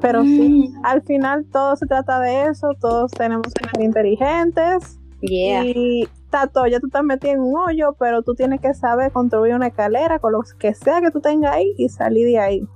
Pero 0.00 0.22
mm. 0.22 0.26
sí, 0.26 0.72
al 0.84 1.02
final 1.02 1.44
todo 1.52 1.76
se 1.76 1.86
trata 1.86 2.20
de 2.20 2.46
eso, 2.46 2.70
todos 2.80 3.10
tenemos 3.10 3.52
que 3.52 3.68
ser 3.68 3.82
inteligentes. 3.82 4.98
Yeah. 5.20 5.64
Y 5.64 6.08
Tato, 6.30 6.66
ya 6.66 6.78
tú 6.78 6.86
estás 6.86 7.02
metido 7.02 7.34
en 7.34 7.40
un 7.40 7.58
hoyo, 7.58 7.96
pero 7.98 8.22
tú 8.22 8.34
tienes 8.34 8.60
que 8.60 8.74
saber 8.74 9.10
construir 9.12 9.54
una 9.54 9.68
escalera 9.68 10.18
con 10.18 10.32
lo 10.32 10.40
que 10.58 10.74
sea 10.74 11.00
que 11.00 11.10
tú 11.10 11.20
tengas 11.20 11.54
ahí 11.54 11.74
y 11.76 11.88
salir 11.88 12.26
de 12.26 12.38
ahí. 12.38 12.68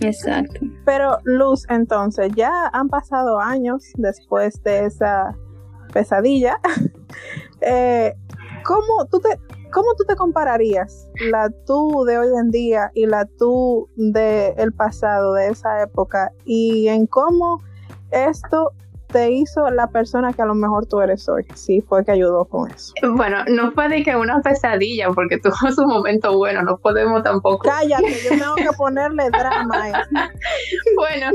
Exacto. 0.00 0.60
Pero 0.84 1.18
Luz, 1.24 1.66
entonces, 1.68 2.32
ya 2.34 2.68
han 2.72 2.88
pasado 2.88 3.38
años 3.38 3.84
después 3.96 4.62
de 4.62 4.86
esa 4.86 5.36
pesadilla. 5.94 6.60
eh, 7.62 8.14
¿cómo, 8.64 9.06
tú 9.10 9.20
te, 9.20 9.38
¿Cómo 9.72 9.94
tú 9.96 10.04
te 10.04 10.16
compararías 10.16 11.08
la 11.30 11.50
tú 11.66 12.04
de 12.04 12.18
hoy 12.18 12.28
en 12.38 12.50
día 12.50 12.90
y 12.94 13.06
la 13.06 13.24
tú 13.38 13.88
del 13.96 14.52
el 14.58 14.72
pasado, 14.72 15.34
de 15.34 15.48
esa 15.48 15.82
época? 15.82 16.32
Y 16.44 16.88
en 16.88 17.06
cómo 17.06 17.62
esto 18.10 18.72
te 19.14 19.30
hizo 19.30 19.70
la 19.70 19.86
persona 19.86 20.32
que 20.32 20.42
a 20.42 20.44
lo 20.44 20.56
mejor 20.56 20.86
tú 20.86 21.00
eres 21.00 21.28
hoy. 21.28 21.44
Sí, 21.54 21.80
fue 21.80 22.04
que 22.04 22.10
ayudó 22.10 22.46
con 22.46 22.68
eso. 22.68 22.92
Bueno, 23.14 23.44
no 23.46 23.70
fue 23.70 23.88
de 23.88 24.02
que 24.02 24.16
una 24.16 24.40
pesadilla, 24.42 25.08
porque 25.10 25.38
tuvo 25.38 25.54
su 25.72 25.86
momento 25.86 26.36
bueno, 26.36 26.62
no 26.62 26.78
podemos 26.78 27.22
tampoco. 27.22 27.68
Cállate, 27.68 28.12
yo 28.24 28.30
tengo 28.38 28.56
que 28.56 28.76
ponerle 28.76 29.30
drama 29.30 29.84
bueno, 30.96 31.26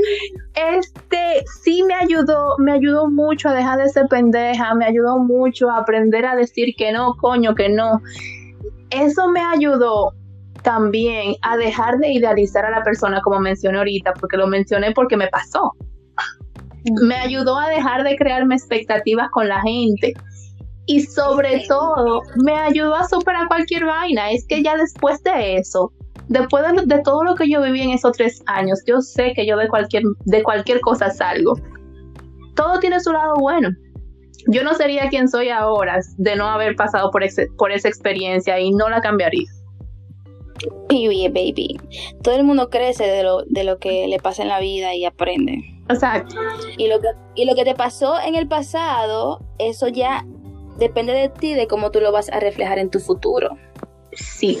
este 0.54 1.42
sí 1.62 1.82
me 1.84 1.94
ayudó, 1.94 2.54
me 2.58 2.72
ayudó 2.72 3.08
mucho 3.08 3.48
a 3.48 3.54
dejar 3.54 3.78
de 3.78 3.88
ser 3.88 4.08
pendeja, 4.08 4.74
me 4.74 4.84
ayudó 4.84 5.18
mucho 5.18 5.70
a 5.70 5.78
aprender 5.78 6.26
a 6.26 6.36
decir 6.36 6.74
que 6.76 6.92
no, 6.92 7.14
coño, 7.14 7.54
que 7.54 7.70
no. 7.70 8.02
Eso 8.90 9.28
me 9.28 9.40
ayudó 9.40 10.12
también 10.62 11.34
a 11.40 11.56
dejar 11.56 11.96
de 11.96 12.12
idealizar 12.12 12.66
a 12.66 12.70
la 12.70 12.82
persona 12.82 13.22
como 13.22 13.40
mencioné 13.40 13.78
ahorita, 13.78 14.12
porque 14.20 14.36
lo 14.36 14.46
mencioné 14.46 14.92
porque 14.92 15.16
me 15.16 15.28
pasó 15.28 15.72
me 17.02 17.16
ayudó 17.16 17.58
a 17.58 17.68
dejar 17.68 18.04
de 18.04 18.16
crearme 18.16 18.54
expectativas 18.54 19.28
con 19.30 19.48
la 19.48 19.60
gente 19.60 20.14
y 20.86 21.02
sobre 21.02 21.64
todo 21.68 22.22
me 22.42 22.56
ayudó 22.56 22.94
a 22.94 23.08
superar 23.08 23.46
cualquier 23.48 23.84
vaina. 23.84 24.30
Es 24.30 24.46
que 24.46 24.62
ya 24.62 24.76
después 24.76 25.22
de 25.22 25.56
eso, 25.56 25.92
después 26.28 26.64
de, 26.86 26.98
todo 27.02 27.22
lo 27.24 27.34
que 27.34 27.48
yo 27.48 27.62
viví 27.62 27.82
en 27.82 27.90
esos 27.90 28.16
tres 28.16 28.42
años, 28.46 28.80
yo 28.86 29.00
sé 29.00 29.32
que 29.34 29.46
yo 29.46 29.56
de 29.56 29.68
cualquier, 29.68 30.02
de 30.24 30.42
cualquier 30.42 30.80
cosa 30.80 31.10
salgo. 31.10 31.54
Todo 32.56 32.80
tiene 32.80 33.00
su 33.00 33.12
lado 33.12 33.36
bueno. 33.38 33.70
Yo 34.48 34.64
no 34.64 34.74
sería 34.74 35.08
quien 35.10 35.28
soy 35.28 35.50
ahora 35.50 36.00
de 36.16 36.34
no 36.34 36.46
haber 36.46 36.74
pasado 36.74 37.10
por, 37.10 37.22
ese, 37.22 37.46
por 37.58 37.70
esa 37.72 37.88
experiencia 37.88 38.58
y 38.58 38.70
no 38.70 38.88
la 38.88 39.00
cambiaría. 39.00 39.46
Period, 40.88 41.32
baby. 41.32 41.78
Todo 42.22 42.34
el 42.36 42.44
mundo 42.44 42.70
crece 42.70 43.04
de 43.04 43.22
lo, 43.22 43.42
de 43.44 43.64
lo 43.64 43.78
que 43.78 44.06
le 44.08 44.18
pasa 44.18 44.42
en 44.42 44.48
la 44.48 44.60
vida 44.60 44.94
y 44.94 45.04
aprende. 45.04 45.62
Exacto. 45.88 46.36
Y 46.76 46.88
lo, 46.88 47.00
que, 47.00 47.08
y 47.34 47.44
lo 47.46 47.54
que 47.54 47.64
te 47.64 47.74
pasó 47.74 48.20
en 48.20 48.34
el 48.34 48.46
pasado, 48.46 49.40
eso 49.58 49.88
ya 49.88 50.24
depende 50.78 51.12
de 51.12 51.28
ti, 51.28 51.54
de 51.54 51.66
cómo 51.66 51.90
tú 51.90 52.00
lo 52.00 52.12
vas 52.12 52.30
a 52.30 52.40
reflejar 52.40 52.78
en 52.78 52.90
tu 52.90 53.00
futuro. 53.00 53.50
Sí. 54.12 54.58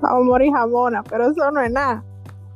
Vamos 0.00 0.20
a 0.22 0.24
morir 0.24 0.52
jamona, 0.52 1.02
pero 1.02 1.30
eso 1.30 1.50
no 1.50 1.60
es 1.60 1.70
nada. 1.70 2.04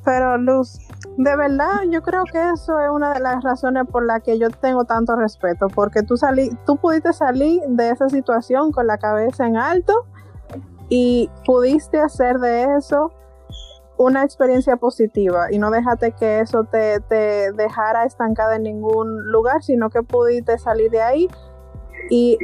Pero 0.04 0.37
Luz, 0.37 0.78
de 1.16 1.37
verdad 1.37 1.82
yo 1.90 2.02
creo 2.02 2.24
que 2.24 2.38
eso 2.38 2.78
es 2.80 2.90
una 2.90 3.14
de 3.14 3.20
las 3.20 3.42
razones 3.42 3.84
por 3.90 4.04
las 4.04 4.22
que 4.22 4.38
yo 4.38 4.50
tengo 4.50 4.84
tanto 4.84 5.16
respeto, 5.16 5.68
porque 5.68 6.02
tú 6.02 6.16
salí, 6.16 6.50
tú 6.66 6.76
pudiste 6.76 7.12
salir 7.12 7.62
de 7.68 7.90
esa 7.90 8.08
situación 8.08 8.70
con 8.72 8.87
la 8.87 8.98
cabeza 8.98 9.46
en 9.46 9.56
alto 9.56 10.06
y 10.88 11.31
pudiste 11.44 12.01
hacer 12.01 12.38
de 12.38 12.77
eso 12.77 13.12
una 13.97 14.25
experiencia 14.25 14.77
positiva 14.77 15.53
y 15.53 15.59
no 15.59 15.70
déjate 15.70 16.12
que 16.12 16.40
eso 16.40 16.64
te, 16.64 17.01
te 17.01 17.53
dejara 17.53 18.05
estancada 18.05 18.57
en 18.57 18.64
ningún 18.64 19.31
lugar, 19.31 19.62
sino 19.62 19.88
que 19.90 20.03
pudiste 20.03 20.59
salir 20.59 20.90
de 20.90 21.01
ahí 21.01 21.29
y 22.11 22.38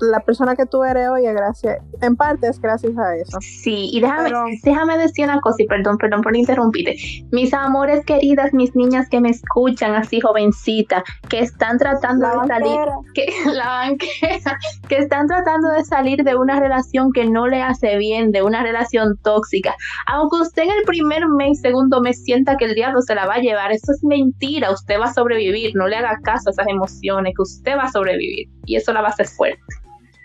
la 0.00 0.20
persona 0.20 0.56
que 0.56 0.66
tú 0.66 0.84
eres 0.84 1.08
hoy 1.08 1.26
es 1.26 1.34
gracias, 1.34 1.78
en 2.00 2.16
parte 2.16 2.48
es 2.48 2.60
gracias 2.60 2.96
a 2.98 3.16
eso. 3.16 3.38
Sí, 3.40 3.90
y 3.92 4.00
déjame, 4.00 4.24
Pero- 4.24 4.44
déjame 4.62 4.98
decir 4.98 5.24
una 5.24 5.40
cosa, 5.40 5.56
y 5.62 5.66
perdón, 5.66 5.98
perdón 5.98 6.22
por 6.22 6.36
interrumpirte. 6.36 6.96
Mis 7.30 7.52
amores 7.54 8.04
queridas, 8.04 8.52
mis 8.52 8.74
niñas 8.76 9.08
que 9.08 9.20
me 9.20 9.30
escuchan 9.30 9.94
así 9.94 10.20
jovencita, 10.20 11.02
que 11.28 11.40
están 11.40 11.78
tratando 11.78 12.26
de 12.26 12.46
salir, 12.46 12.76
banquera. 12.78 12.92
que 13.14 13.26
la 13.52 13.66
banquera, 13.66 14.58
que 14.88 14.96
están 14.98 15.26
tratando 15.26 15.70
de 15.70 15.84
salir 15.84 16.24
de 16.24 16.36
una 16.36 16.60
relación 16.60 17.12
que 17.12 17.24
no 17.24 17.46
le 17.46 17.62
hace 17.62 17.96
bien, 17.98 18.30
de 18.32 18.42
una 18.42 18.62
relación 18.62 19.16
tóxica. 19.22 19.74
Aunque 20.06 20.36
usted 20.42 20.62
en 20.62 20.70
el 20.70 20.84
primer 20.84 21.26
mes, 21.28 21.60
segundo 21.60 22.00
mes 22.00 22.22
sienta 22.24 22.56
que 22.56 22.64
el 22.66 22.74
diablo 22.74 23.00
se 23.02 23.14
la 23.14 23.26
va 23.26 23.34
a 23.34 23.38
llevar, 23.38 23.72
eso 23.72 23.92
es 23.92 24.02
mentira, 24.04 24.70
usted 24.72 24.98
va 25.00 25.06
a 25.06 25.12
sobrevivir, 25.14 25.72
no 25.74 25.86
le 25.86 25.96
haga 25.96 26.18
caso 26.22 26.50
a 26.50 26.52
esas 26.52 26.66
emociones, 26.68 27.32
que 27.36 27.42
usted 27.42 27.76
va 27.76 27.84
a 27.84 27.90
sobrevivir 27.92 28.48
y 28.66 28.76
eso 28.76 28.92
la 28.92 29.00
va 29.00 29.08
a 29.08 29.10
hacer 29.10 29.26
fuerte. 29.26 29.62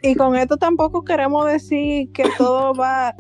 Y 0.05 0.15
con 0.15 0.35
esto 0.35 0.57
tampoco 0.57 1.05
queremos 1.05 1.45
decir 1.47 2.11
que 2.11 2.25
todo 2.37 2.73
va, 2.73 3.15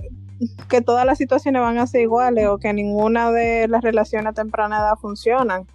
que 0.67 0.81
todas 0.81 1.05
las 1.05 1.17
situaciones 1.17 1.61
van 1.61 1.77
a 1.77 1.87
ser 1.87 2.01
iguales 2.01 2.45
o 2.49 2.57
que 2.57 2.73
ninguna 2.73 3.31
de 3.31 3.69
las 3.69 3.81
relaciones 3.81 4.27
a 4.27 4.33
temprana 4.33 4.79
edad 4.79 4.95
funcionan. 5.01 5.65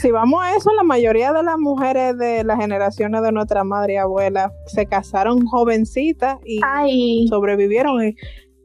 Si 0.00 0.10
vamos 0.10 0.42
a 0.42 0.56
eso, 0.56 0.72
la 0.74 0.82
mayoría 0.82 1.32
de 1.32 1.44
las 1.44 1.58
mujeres 1.58 2.18
de 2.18 2.42
las 2.42 2.58
generaciones 2.58 3.22
de 3.22 3.30
nuestra 3.30 3.62
madre 3.62 3.94
y 3.94 3.96
abuela 3.98 4.50
se 4.66 4.86
casaron 4.86 5.46
jovencitas 5.46 6.38
y 6.44 6.60
Ay, 6.64 7.26
sobrevivieron 7.28 8.02
y 8.04 8.16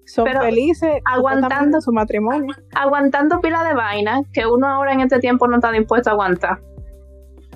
son 0.08 0.26
Pero 0.26 0.42
felices 0.42 1.00
aguantando- 1.06 1.80
su 1.80 1.92
matrimonio. 1.92 2.56
aguantando 2.74 3.40
pila 3.40 3.64
de 3.66 3.76
vaina 3.76 4.22
que 4.34 4.48
uno 4.48 4.66
ahora 4.68 4.94
en 4.94 5.02
este 5.02 5.20
tiempo 5.20 5.48
no 5.48 5.58
está 5.58 5.72
dispuesto 5.72 6.10
a 6.10 6.14
aguantar. 6.14 6.60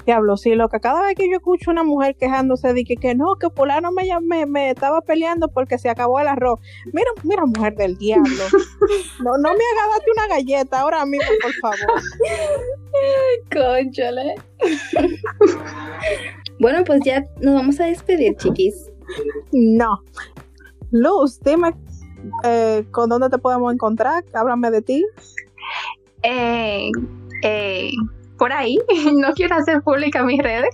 Diablo, 0.05 0.35
sí, 0.35 0.55
loca. 0.55 0.79
Cada 0.79 1.03
vez 1.03 1.15
que 1.15 1.29
yo 1.29 1.37
escucho 1.37 1.69
una 1.69 1.83
mujer 1.83 2.15
quejándose 2.15 2.73
de 2.73 2.83
que, 2.83 2.95
que 2.95 3.13
no, 3.13 3.35
que 3.39 3.49
fulano 3.49 3.91
me, 3.91 4.07
me, 4.21 4.45
me 4.45 4.71
estaba 4.71 5.01
peleando 5.01 5.47
porque 5.47 5.77
se 5.77 5.89
acabó 5.89 6.19
el 6.19 6.27
arroz. 6.27 6.59
Mira, 6.91 7.09
mira, 7.23 7.45
mujer 7.45 7.75
del 7.75 7.97
diablo. 7.97 8.25
No, 9.23 9.37
no 9.37 9.49
me 9.49 9.63
hagas 9.63 9.89
darte 9.91 10.11
una 10.11 10.27
galleta 10.27 10.79
ahora 10.81 11.05
mismo, 11.05 11.29
por 11.41 11.53
favor. 11.61 12.01
Conchole. 13.53 14.35
bueno, 16.59 16.83
pues 16.83 17.01
ya 17.05 17.23
nos 17.39 17.53
vamos 17.53 17.79
a 17.79 17.85
despedir, 17.85 18.35
chiquis. 18.37 18.91
No. 19.51 20.01
Luz, 20.89 21.39
dime 21.41 21.73
eh, 22.43 22.85
con 22.91 23.09
dónde 23.09 23.29
te 23.29 23.37
podemos 23.37 23.73
encontrar. 23.73 24.23
Háblame 24.33 24.71
de 24.71 24.81
ti. 24.81 25.05
Eh, 26.23 26.89
eh, 27.43 27.91
por 28.41 28.51
ahí, 28.51 28.75
no 29.17 29.33
quiero 29.33 29.55
hacer 29.55 29.83
pública 29.83 30.23
mis 30.23 30.41
redes. 30.41 30.73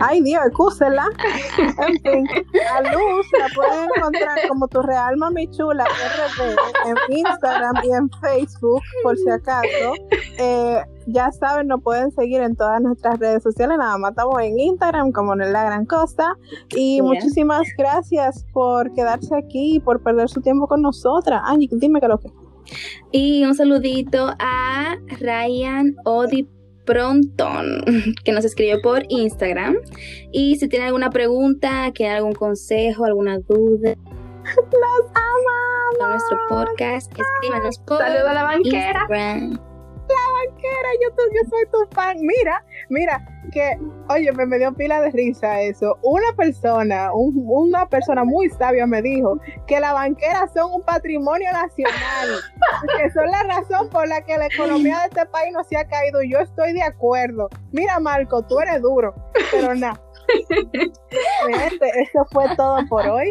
Ay, 0.00 0.20
Dios, 0.20 0.44
excúsela. 0.44 1.06
En 1.56 1.98
fin, 2.00 2.26
a 2.74 2.82
Luz 2.82 3.26
la 3.38 3.48
pueden 3.54 3.88
encontrar 3.96 4.38
como 4.46 4.68
tu 4.68 4.82
real 4.82 5.16
mami 5.16 5.48
chula 5.50 5.84
RD 5.84 6.90
en 6.90 7.16
Instagram 7.16 7.74
y 7.84 7.92
en 7.92 8.10
Facebook, 8.20 8.82
por 9.02 9.16
si 9.16 9.30
acaso. 9.30 9.94
Eh, 10.38 10.82
ya 11.06 11.32
saben, 11.32 11.68
nos 11.68 11.82
pueden 11.82 12.10
seguir 12.10 12.42
en 12.42 12.54
todas 12.54 12.82
nuestras 12.82 13.18
redes 13.18 13.42
sociales. 13.42 13.78
Nada 13.78 13.96
más 13.96 14.10
estamos 14.10 14.38
en 14.42 14.58
Instagram 14.58 15.10
como 15.12 15.32
en 15.32 15.54
La 15.54 15.64
Gran 15.64 15.86
Costa. 15.86 16.36
Y 16.76 17.00
muchísimas 17.00 17.66
gracias 17.78 18.44
por 18.52 18.92
quedarse 18.92 19.34
aquí 19.34 19.76
y 19.76 19.80
por 19.80 20.02
perder 20.02 20.28
su 20.28 20.42
tiempo 20.42 20.66
con 20.66 20.82
nosotras. 20.82 21.40
Angie, 21.46 21.70
dime 21.72 21.98
que 21.98 22.08
lo 22.08 22.20
que. 22.20 22.30
Y 23.10 23.42
un 23.44 23.54
saludito 23.54 24.34
a 24.38 24.96
Ryan 25.18 25.94
Odi 26.04 26.46
Pronton, 26.86 27.84
que 28.24 28.32
nos 28.32 28.44
escribió 28.46 28.80
por 28.80 29.02
Instagram. 29.08 29.76
Y 30.32 30.56
si 30.56 30.68
tiene 30.68 30.86
alguna 30.86 31.10
pregunta, 31.10 31.90
quiere 31.92 32.14
algún 32.14 32.32
consejo, 32.32 33.04
alguna 33.04 33.38
duda 33.40 33.94
¡Los 34.56 35.10
amamos! 35.12 35.98
con 35.98 36.10
nuestro 36.10 36.38
podcast, 36.48 37.12
escríbanos 37.18 37.78
por 37.80 37.98
Saludo 37.98 38.28
a 38.28 38.34
la 38.34 38.42
banquera. 38.44 39.00
Instagram. 39.00 39.75
Yo, 40.50 41.10
tu- 41.14 41.34
yo 41.34 41.48
soy 41.50 41.66
tu 41.70 41.94
fan. 41.94 42.16
Mira, 42.20 42.64
mira, 42.88 43.24
que, 43.52 43.78
oye, 44.08 44.32
me, 44.32 44.46
me 44.46 44.58
dio 44.58 44.72
pila 44.74 45.00
de 45.00 45.10
risa 45.10 45.60
eso. 45.60 45.98
Una 46.02 46.32
persona, 46.36 47.12
un- 47.12 47.44
una 47.46 47.86
persona 47.88 48.24
muy 48.24 48.48
sabia 48.50 48.86
me 48.86 49.02
dijo 49.02 49.38
que 49.66 49.80
las 49.80 49.92
banqueras 49.94 50.52
son 50.54 50.72
un 50.72 50.82
patrimonio 50.82 51.50
nacional, 51.52 52.28
que 52.98 53.10
son 53.10 53.30
la 53.30 53.42
razón 53.44 53.88
por 53.90 54.08
la 54.08 54.20
que 54.22 54.36
la 54.38 54.46
economía 54.46 54.98
de 55.00 55.06
este 55.08 55.26
país 55.26 55.52
no 55.52 55.62
se 55.64 55.76
ha 55.76 55.86
caído. 55.86 56.22
Yo 56.22 56.38
estoy 56.40 56.72
de 56.72 56.82
acuerdo. 56.82 57.48
Mira, 57.72 57.98
Marco, 58.00 58.42
tú 58.42 58.58
eres 58.60 58.80
duro, 58.82 59.14
pero 59.50 59.74
nada. 59.74 60.00
Gente, 60.68 61.90
eso 62.00 62.24
fue 62.32 62.44
todo 62.56 62.78
por 62.88 63.06
hoy. 63.06 63.30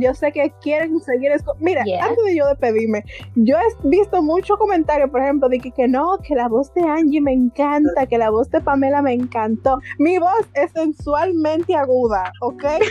Yo 0.00 0.14
sé 0.14 0.32
que 0.32 0.52
quieren 0.62 0.98
seguir. 1.00 1.30
esco- 1.32 1.54
Mira, 1.60 1.82
Yeah. 1.84 2.04
antes 2.06 2.24
de 2.24 2.36
yo 2.36 2.46
despedirme, 2.48 3.04
yo 3.34 3.56
he 3.58 3.88
visto 3.88 4.22
muchos 4.22 4.56
comentarios, 4.58 5.10
por 5.10 5.20
ejemplo, 5.22 5.48
de 5.48 5.58
que, 5.58 5.70
que 5.70 5.86
no, 5.88 6.18
que 6.26 6.34
la 6.34 6.48
voz 6.48 6.72
de 6.74 6.82
Angie 6.82 7.20
me 7.20 7.32
encanta, 7.32 8.06
que 8.06 8.18
la 8.18 8.30
voz 8.30 8.50
de 8.50 8.60
Pamela 8.60 9.02
me 9.02 9.12
encantó. 9.12 9.78
Mi 9.98 10.18
voz 10.18 10.46
es 10.54 10.70
sensualmente 10.72 11.74
aguda, 11.74 12.32
¿ok? 12.40 12.64
Así 12.64 12.82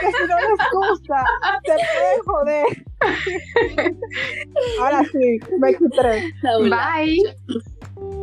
que 0.00 0.06
si 0.12 0.22
no 0.28 0.36
les 0.38 0.58
gusta, 0.72 1.24
se 1.64 1.72
pueden 1.72 2.20
joder. 2.24 2.66
Ahora 4.80 5.02
sí, 5.12 5.38
23. 5.60 6.24
Bye. 6.70 8.15